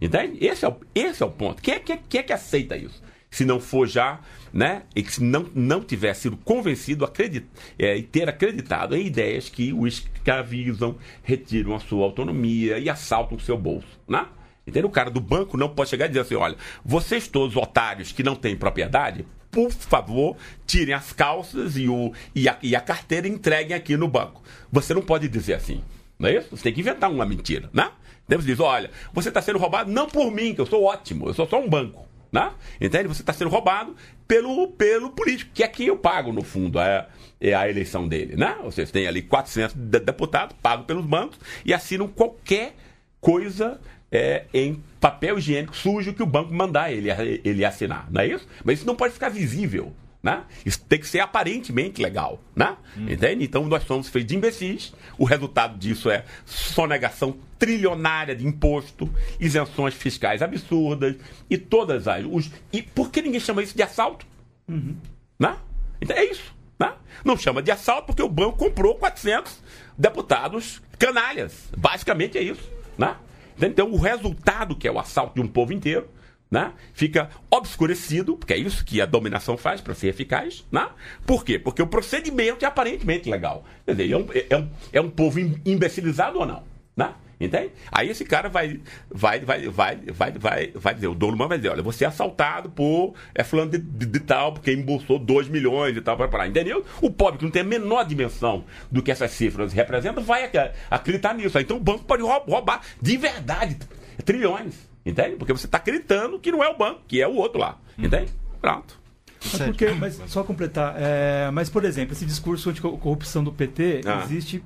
[0.00, 0.44] Entende?
[0.44, 1.60] Esse é o, esse é o ponto.
[1.62, 3.02] Quem é, quem, é, quem é que aceita isso?
[3.30, 4.20] Se não for já,
[4.52, 4.82] né?
[4.94, 7.46] E que se não, não tiver sido convencido acredit,
[7.78, 13.36] é, e ter acreditado em ideias que o escravizam, retiram a sua autonomia e assaltam
[13.36, 14.26] o seu bolso, né?
[14.66, 14.86] Entende?
[14.86, 18.22] O cara do banco não pode chegar e dizer assim: olha, vocês todos otários que
[18.22, 20.36] não têm propriedade, por favor,
[20.66, 24.42] tirem as calças e, o, e, a, e a carteira e entreguem aqui no banco.
[24.70, 25.82] Você não pode dizer assim.
[26.18, 26.48] Não é isso?
[26.50, 27.90] Você tem que inventar uma mentira, né?
[28.28, 31.34] Deus diz, olha, você está sendo roubado não por mim, que eu sou ótimo, eu
[31.34, 32.06] sou só um banco.
[32.30, 32.52] Né?
[32.78, 33.08] Entende?
[33.08, 37.06] Você está sendo roubado pelo, pelo político, que é quem eu pago, no fundo, é,
[37.40, 38.36] é a eleição dele.
[38.36, 38.54] Né?
[38.62, 42.74] Vocês têm ali 400 deputados pagos pelos bancos e assinam qualquer
[43.18, 43.80] coisa
[44.12, 47.08] é, em papel higiênico sujo que o banco mandar ele,
[47.44, 48.06] ele assinar.
[48.10, 48.46] Não é isso?
[48.62, 49.92] Mas isso não pode ficar visível.
[50.22, 50.42] Né?
[50.66, 52.42] Isso tem que ser aparentemente legal.
[52.54, 52.76] Né?
[52.96, 53.08] Hum.
[53.08, 53.44] Entende?
[53.44, 54.92] Então nós somos feitos de imbecis.
[55.16, 61.16] O resultado disso é sonegação trilionária de imposto, isenções fiscais absurdas
[61.48, 62.24] e todas as.
[62.24, 64.26] Os, e por que ninguém chama isso de assalto?
[64.68, 64.96] Uhum.
[65.38, 65.56] Né?
[66.00, 66.54] Então é isso.
[66.78, 66.92] Né?
[67.24, 69.62] Não chama de assalto porque o banco comprou 400
[69.96, 71.68] deputados canalhas.
[71.76, 72.68] Basicamente é isso.
[72.96, 73.16] Né?
[73.60, 76.08] Então, o resultado, que é o assalto de um povo inteiro,
[76.50, 76.72] né?
[76.94, 80.64] fica obscurecido, porque é isso que a dominação faz para ser eficaz.
[80.70, 80.86] Né?
[81.26, 81.58] Por quê?
[81.58, 83.64] Porque o procedimento é aparentemente legal.
[83.84, 86.62] Quer dizer, é um, é um, é um povo imbecilizado ou não?
[86.96, 87.12] Né?
[87.40, 87.70] Entende?
[87.92, 91.68] Aí esse cara vai, vai, vai, vai, vai, vai, vai dizer, o dono vai dizer,
[91.68, 95.96] olha, você é assaltado por é fulano de, de, de tal, porque embolsou 2 milhões
[95.96, 96.48] e tal, para parar.
[96.48, 96.84] Entendeu?
[97.00, 100.50] O pobre que não tem a menor dimensão do que essas cifras representam, vai
[100.90, 101.56] acreditar nisso.
[101.60, 103.76] Então o banco pode roubar de verdade
[104.24, 104.88] trilhões.
[105.04, 105.36] Entende?
[105.36, 107.78] Porque você está acreditando que não é o banco, que é o outro lá.
[107.98, 108.04] Hum.
[108.04, 108.32] Entende?
[108.60, 108.98] Pronto.
[109.40, 114.22] Mas, porque, mas só completar, é, mas por exemplo, esse discurso anticorrupção do PT ah.
[114.24, 114.62] existe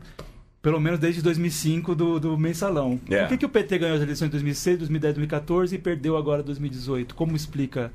[0.62, 2.98] pelo menos desde 2005 do, do mensalão.
[3.08, 3.26] Yeah.
[3.26, 6.42] Por que, que o PT ganhou as eleições em 2006, 2010, 2014 e perdeu agora
[6.42, 7.14] 2018?
[7.14, 7.92] Como explica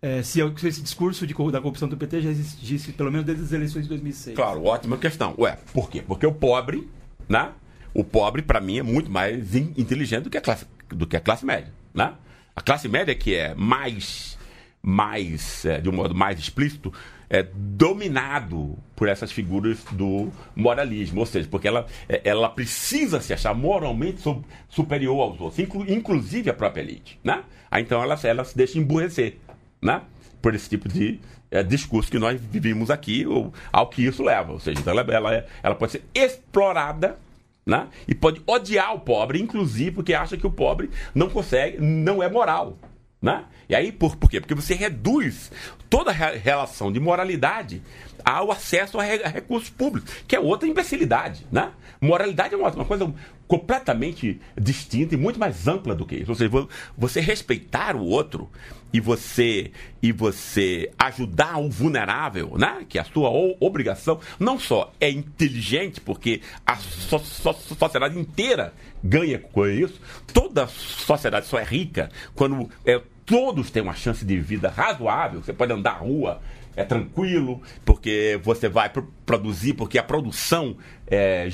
[0.00, 3.52] é, se, esse discurso de, da corrupção do PT já existisse pelo menos desde as
[3.52, 4.34] eleições de 2006?
[4.34, 5.34] Claro, ótima questão.
[5.38, 6.02] Ué, por quê?
[6.06, 6.88] Porque o pobre,
[7.28, 7.52] né?
[7.92, 11.20] O pobre, para mim, é muito mais inteligente do que a classe, do que a
[11.20, 12.14] classe média, né?
[12.56, 14.38] A classe média que é mais,
[14.82, 16.92] mais é, de um modo mais explícito,
[17.28, 23.32] é, dominado por essas figuras do moralismo, ou seja, porque ela, é, ela precisa se
[23.32, 24.22] achar moralmente
[24.68, 27.18] superior aos outros, inclu, inclusive a própria elite.
[27.24, 27.42] Né?
[27.70, 29.34] Aí, então ela, ela se deixa emburrecer
[29.82, 30.02] né?
[30.40, 31.18] por esse tipo de
[31.50, 34.52] é, discurso que nós vivimos aqui, ou, ao que isso leva.
[34.52, 37.18] Ou seja, então ela, ela, é, ela pode ser explorada
[37.66, 37.88] né?
[38.06, 42.28] e pode odiar o pobre, inclusive porque acha que o pobre não consegue, não é
[42.28, 42.78] moral.
[43.20, 43.44] Né?
[43.68, 44.40] E aí, por, por quê?
[44.40, 45.50] Porque você reduz
[45.88, 47.82] toda a relação de moralidade
[48.24, 51.46] ao acesso a, re, a recursos públicos, que é outra imbecilidade.
[51.52, 51.70] Né?
[52.00, 53.12] Moralidade é uma, uma, coisa
[53.46, 56.30] completamente distinta e muito mais ampla do que isso.
[56.30, 56.50] Ou seja,
[56.96, 58.50] você respeitar o outro
[58.92, 62.86] e você e você ajudar o vulnerável, né?
[62.88, 63.28] que é a sua
[63.60, 68.72] obrigação, não só é inteligente, porque a so, so, sociedade inteira
[69.02, 70.00] ganha com isso,
[70.32, 75.42] toda sociedade só é rica quando é, todos têm uma chance de vida razoável.
[75.42, 76.40] Você pode andar na rua,
[76.76, 78.90] é tranquilo, porque você vai
[79.24, 81.48] produzir, porque a produção é,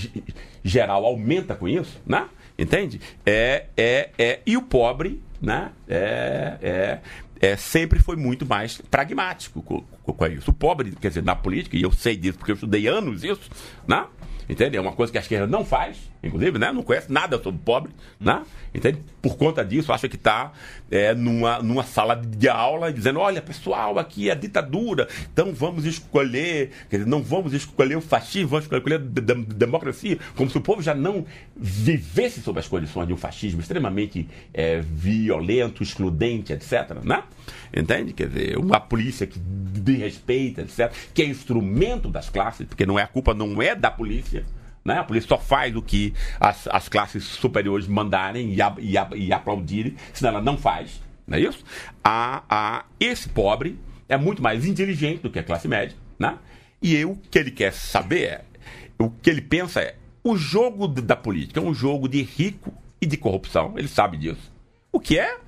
[0.65, 2.29] geral aumenta com isso, né?
[2.59, 3.01] Entende?
[3.25, 5.73] É, é, é, e o pobre, né?
[5.89, 6.99] É, é,
[7.41, 10.51] é, sempre foi muito mais pragmático com, com, isso.
[10.51, 13.51] O pobre, quer dizer, na política, e eu sei disso porque eu estudei anos isso,
[13.89, 14.07] né?
[14.49, 14.77] Entende?
[14.77, 16.73] É uma coisa que a esquerda não faz, inclusive, né?
[16.73, 18.43] Não conhece nada sobre pobre, né?
[19.21, 20.53] Por conta disso, acha que está
[20.91, 26.71] é, numa, numa sala de aula dizendo, olha, pessoal, aqui é ditadura, então vamos escolher,
[26.89, 30.83] quer dizer, não vamos escolher o fascismo, vamos escolher a democracia, como se o povo
[30.83, 31.25] já não
[31.57, 37.25] vivesse sob as condições de um fascismo extremamente é, violento, excludente, etc, né?
[37.77, 38.13] Entende?
[38.13, 43.03] Quer dizer, uma polícia que desrespeita, etc., que é instrumento das classes, porque não é
[43.03, 44.45] a culpa não é da polícia,
[44.91, 44.99] né?
[44.99, 49.09] A polícia só faz o que as, as classes superiores mandarem e, a, e, a,
[49.15, 51.01] e aplaudirem, senão ela não faz.
[51.27, 51.65] Não é isso?
[52.03, 53.79] A, a, esse pobre
[54.09, 55.97] é muito mais inteligente do que a classe média.
[56.19, 56.37] Né?
[56.83, 58.45] E o que ele quer saber é,
[58.99, 63.07] o que ele pensa é, o jogo da política é um jogo de rico e
[63.07, 63.75] de corrupção.
[63.77, 64.53] Ele sabe disso.
[64.93, 65.39] O que é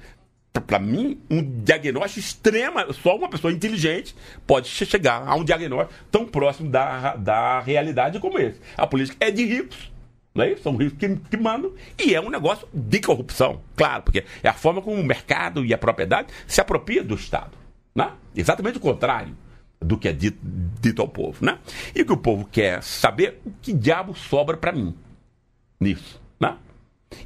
[0.60, 2.92] para mim, um diagnóstico extrema.
[2.92, 4.14] Só uma pessoa inteligente
[4.46, 8.60] pode chegar a um diagnóstico tão próximo da, da realidade como esse.
[8.76, 9.90] A política é de ricos.
[10.34, 10.62] Não é isso?
[10.62, 11.72] São ricos que, que mandam.
[11.98, 15.74] E é um negócio de corrupção, claro, porque é a forma como o mercado e
[15.74, 17.52] a propriedade se apropria do Estado.
[17.94, 18.10] Né?
[18.34, 19.36] Exatamente o contrário
[19.78, 20.38] do que é dito,
[20.80, 21.44] dito ao povo.
[21.44, 21.58] Né?
[21.94, 24.94] E o que o povo quer saber, o que diabo sobra para mim
[25.78, 26.20] nisso.
[26.40, 26.56] Né?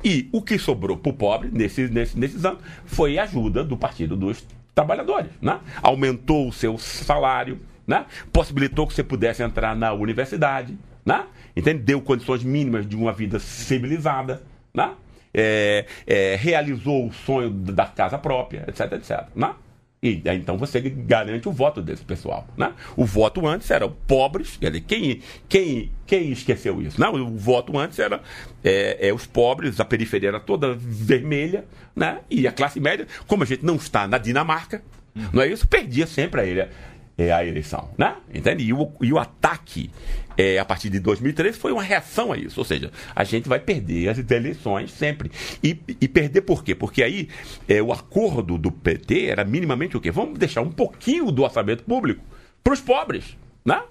[0.04, 3.76] E o que sobrou para o pobre nesse, nesse, nesses anos foi a ajuda do
[3.76, 5.30] Partido dos Trabalhadores.
[5.40, 5.58] Né?
[5.82, 8.06] Aumentou o seu salário, né?
[8.32, 11.24] possibilitou que você pudesse entrar na universidade, né?
[11.56, 11.82] Entende?
[11.82, 14.42] deu condições mínimas de uma vida civilizada.
[14.74, 14.92] Né?
[15.32, 19.26] É, é, realizou o sonho da casa própria, etc, etc.
[19.34, 19.54] Né?
[20.06, 22.46] E então você garante o voto desse pessoal.
[22.56, 22.72] Né?
[22.96, 27.00] O voto antes era pobres, quem, quem, quem esqueceu isso?
[27.00, 28.20] Não, o voto antes era
[28.62, 32.20] é, é, os pobres, a periferia era toda vermelha, né?
[32.30, 34.82] e a classe média, como a gente não está na Dinamarca,
[35.32, 35.66] não é isso?
[35.66, 36.68] Perdia sempre a ele
[37.18, 38.16] é, a eleição, né?
[38.32, 38.62] Entende?
[38.64, 39.90] E o, e o ataque
[40.36, 42.60] é, a partir de 2013 foi uma reação a isso.
[42.60, 45.30] Ou seja, a gente vai perder as eleições sempre.
[45.62, 46.74] E, e perder por quê?
[46.74, 47.28] Porque aí
[47.66, 50.10] é, o acordo do PT era minimamente o quê?
[50.10, 52.22] Vamos deixar um pouquinho do orçamento público
[52.62, 53.82] para os pobres, né?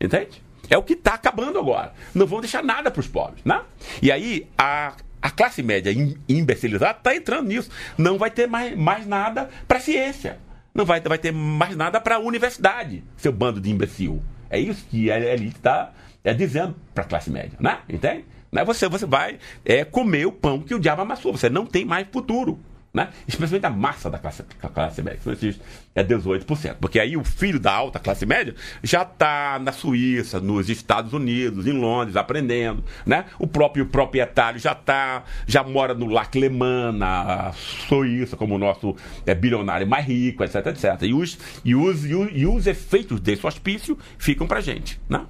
[0.00, 0.42] Entende?
[0.70, 1.92] É o que está acabando agora.
[2.14, 3.60] Não vão deixar nada para os pobres, né?
[4.00, 5.92] E aí a, a classe média
[6.26, 7.70] imbecilizada está entrando nisso.
[7.98, 10.38] Não vai ter mais, mais nada para a ciência
[10.74, 14.22] não vai, vai ter mais nada para a universidade, seu bando de imbecil.
[14.48, 15.92] É isso que a elite está
[16.22, 17.80] é, dizendo para a classe média, né?
[17.88, 18.24] Entende?
[18.50, 18.64] Né?
[18.64, 21.32] Você, você vai é, comer o pão que o diabo amassou.
[21.32, 22.60] Você não tem mais futuro.
[22.92, 23.08] Né?
[23.26, 24.42] Especialmente a massa da classe,
[24.74, 25.56] classe média, que
[25.94, 26.76] é 18%.
[26.78, 31.66] Porque aí o filho da alta classe média já está na Suíça, nos Estados Unidos,
[31.66, 32.84] em Londres, aprendendo.
[33.06, 33.24] Né?
[33.38, 37.52] O próprio proprietário já está, já mora no Lac Le Mans, na
[37.88, 41.02] Suíça, como o nosso é, bilionário mais rico, etc, etc.
[41.02, 45.00] E os, e os, e os, e os efeitos desse hospício ficam para gente.
[45.08, 45.24] Né?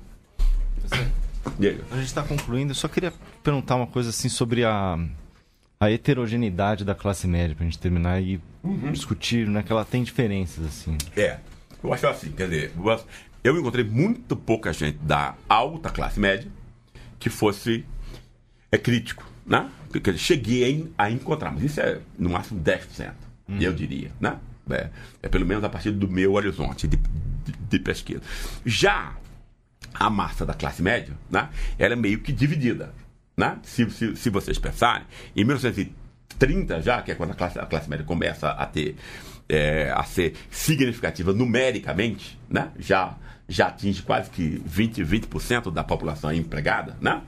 [1.90, 2.72] A gente está concluindo.
[2.72, 4.98] Eu só queria perguntar uma coisa assim sobre a,
[5.82, 8.92] a heterogeneidade da classe média, para a gente terminar e uhum.
[8.92, 9.64] discutir, né?
[9.64, 10.96] Que ela tem diferenças, assim.
[11.16, 11.38] É.
[11.82, 12.72] Eu acho assim, quer dizer,
[13.42, 16.48] eu encontrei muito pouca gente da alta classe média
[17.18, 17.84] que fosse
[18.70, 19.68] é crítico, né?
[19.90, 23.10] Porque cheguei a encontrar, mas isso é no máximo 10%,
[23.48, 23.58] uhum.
[23.60, 24.38] eu diria, né?
[24.70, 24.88] É,
[25.24, 28.22] é, pelo menos a partir do meu horizonte de, de, de pesquisa.
[28.64, 29.16] Já
[29.92, 32.94] a massa da classe média, né, ela é meio que dividida.
[33.36, 33.58] Né?
[33.62, 37.88] Se, se, se vocês pensarem, em 1930 já, que é quando a classe, a classe
[37.88, 38.96] média começa a ter
[39.48, 42.70] é, a ser significativa numericamente, né?
[42.78, 43.16] já,
[43.48, 47.22] já atinge quase que 20, 20% da população empregada, né?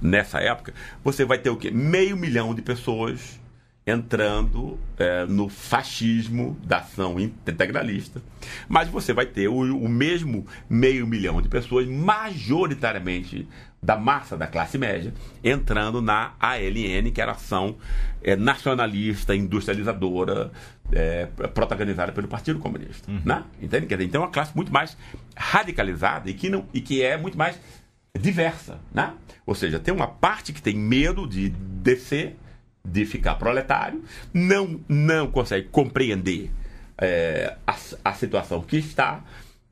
[0.00, 1.70] nessa época, você vai ter o quê?
[1.70, 3.40] Meio milhão de pessoas
[3.86, 8.22] entrando é, no fascismo da ação integralista.
[8.66, 13.46] Mas você vai ter o, o, mesmo meio milhão de pessoas, majoritariamente
[13.84, 15.12] da massa da classe média,
[15.42, 17.76] entrando na ALN, que era a ação
[18.22, 20.50] é, nacionalista, industrializadora,
[20.90, 23.10] é, protagonizada pelo Partido Comunista.
[23.10, 23.20] Uhum.
[23.24, 23.44] Né?
[23.60, 23.86] Entende?
[23.86, 24.96] Quer dizer, então é uma classe muito mais
[25.36, 27.60] radicalizada e que, não, e que é muito mais
[28.18, 28.78] diversa.
[28.92, 29.12] Né?
[29.44, 32.36] Ou seja, tem uma parte que tem medo de descer
[32.86, 36.50] de ficar proletário, não, não consegue compreender
[36.98, 39.22] é, a, a situação que está,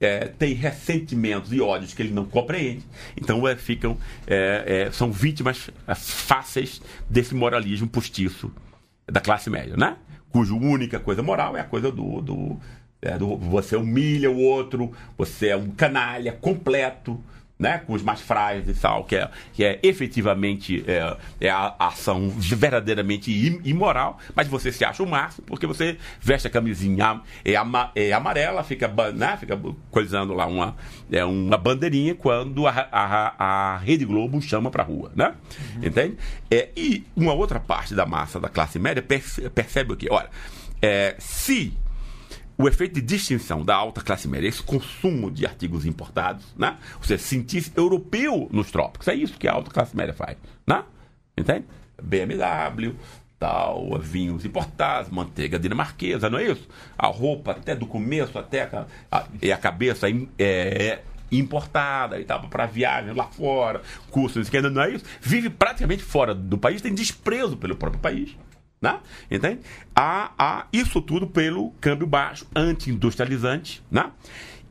[0.04, 2.84] é, tem ressentimentos e ódios que ele não compreende,
[3.16, 3.96] então é, ficam
[4.26, 8.52] é, é são vítimas é, fáceis desse moralismo postiço
[9.10, 9.96] da classe média, né?
[10.30, 12.58] Cuja única coisa moral é a coisa do, do,
[13.00, 17.22] é, do você humilha o outro, você é um canalha completo,
[17.62, 21.74] né, com os mais frágeis e tal, que é, que é efetivamente é, é a
[21.78, 23.30] ação verdadeiramente
[23.64, 28.12] imoral, mas você se acha o máximo porque você veste a camisinha é, ama, é
[28.12, 29.58] amarela, fica, né, fica
[29.92, 30.74] coisando lá uma,
[31.10, 35.34] é, uma bandeirinha quando a, a, a Rede Globo chama para rua, né?
[35.76, 35.86] Uhum.
[35.86, 36.16] Entende?
[36.50, 40.08] É, e uma outra parte da massa da classe média percebe, percebe o quê?
[40.10, 40.28] Olha,
[40.80, 41.72] é, se
[42.56, 46.76] o efeito de distinção da alta classe média, esse consumo de artigos importados, né?
[46.96, 49.08] Ou seja, sentir europeu nos trópicos.
[49.08, 50.36] É isso que a alta classe média faz,
[50.66, 50.84] né?
[51.36, 51.64] Entende?
[52.02, 52.94] BMW,
[53.38, 56.68] tal, vinhos importados, manteiga dinamarquesa, não é isso?
[56.96, 62.24] A roupa, até do começo, até a, a, e a cabeça é, é importada e
[62.24, 65.04] tal, para viagem lá fora, cursos, não é isso.
[65.20, 68.36] Vive praticamente fora do país, tem desprezo pelo próprio país.
[68.82, 68.98] Né?
[69.30, 69.60] Entende?
[69.94, 73.80] Há, há isso tudo pelo câmbio baixo, anti-industrializante.
[73.88, 74.10] Né?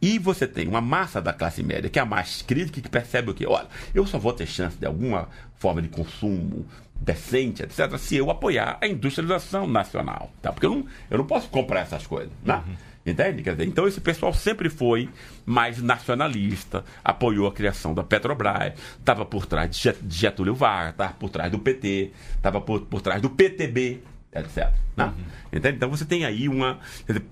[0.02, 3.32] E você tem uma massa da classe média que é a mais crítica que percebe
[3.32, 3.46] o que?
[3.46, 6.66] Olha, eu só vou ter chance de alguma forma de consumo
[7.00, 10.32] decente, etc., se eu apoiar a industrialização nacional.
[10.42, 10.52] Tá?
[10.52, 12.32] Porque eu não, eu não posso comprar essas coisas.
[12.44, 12.56] Né?
[12.56, 12.76] Uhum.
[13.06, 13.42] Entende?
[13.42, 15.10] Quer dizer, então esse pessoal sempre foi
[15.44, 21.30] mais nacionalista, apoiou a criação da Petrobras, estava por trás de Getúlio Vargas, estava por
[21.30, 24.72] trás do PT, estava por, por trás do PTB, etc.
[24.96, 25.06] Né?
[25.06, 25.14] Uhum.
[25.52, 25.78] Entende?
[25.78, 26.80] Então você tem aí uma.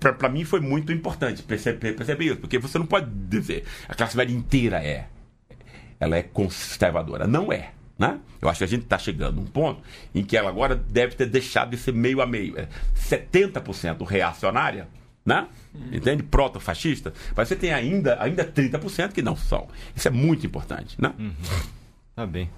[0.00, 4.16] Para mim foi muito importante perceber, perceber isso, porque você não pode dizer a classe
[4.16, 5.06] média inteira é.
[6.00, 7.26] Ela é conservadora.
[7.26, 7.72] Não é.
[7.98, 8.18] Né?
[8.40, 9.82] Eu acho que a gente está chegando num ponto
[10.14, 12.58] em que ela agora deve ter deixado de ser meio a meio.
[12.58, 12.66] É
[12.96, 14.88] 70% reacionária
[15.24, 15.48] né?
[15.92, 16.22] Entende?
[16.22, 17.12] Proto-fascista.
[17.36, 19.68] Mas você tem ainda, ainda 30% que não são.
[19.94, 21.14] Isso é muito importante, né?
[21.18, 21.34] Uhum.
[22.14, 22.50] Tá bem.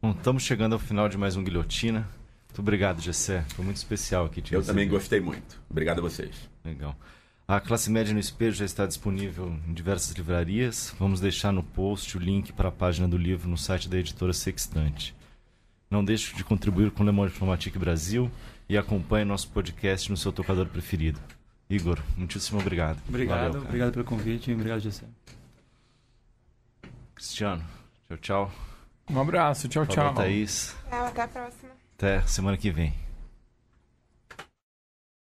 [0.00, 2.08] Bom, estamos chegando ao final de mais um Guilhotina.
[2.48, 3.44] Muito obrigado, Gessé.
[3.48, 4.42] Foi muito especial aqui.
[4.50, 5.60] Eu também gostei muito.
[5.68, 6.30] Obrigado a vocês.
[6.64, 6.96] Legal.
[7.46, 10.94] A Classe Média no Espelho já está disponível em diversas livrarias.
[10.98, 14.32] Vamos deixar no post o link para a página do livro no site da editora
[14.32, 15.14] Sextante.
[15.90, 18.30] Não deixe de contribuir com o Le Monde Diplomatique Brasil
[18.68, 21.20] e acompanhe nosso podcast no seu tocador preferido.
[21.68, 23.00] Igor, muitíssimo obrigado.
[23.08, 25.06] Obrigado, Valeu, obrigado pelo convite e obrigado, Gessé.
[27.14, 27.64] Cristiano,
[28.08, 28.52] tchau, tchau.
[29.10, 30.14] Um abraço, tchau, Falou, tchau.
[30.14, 30.76] Thaís.
[30.88, 31.72] Tchau, até a próxima.
[31.96, 33.03] Até semana que vem.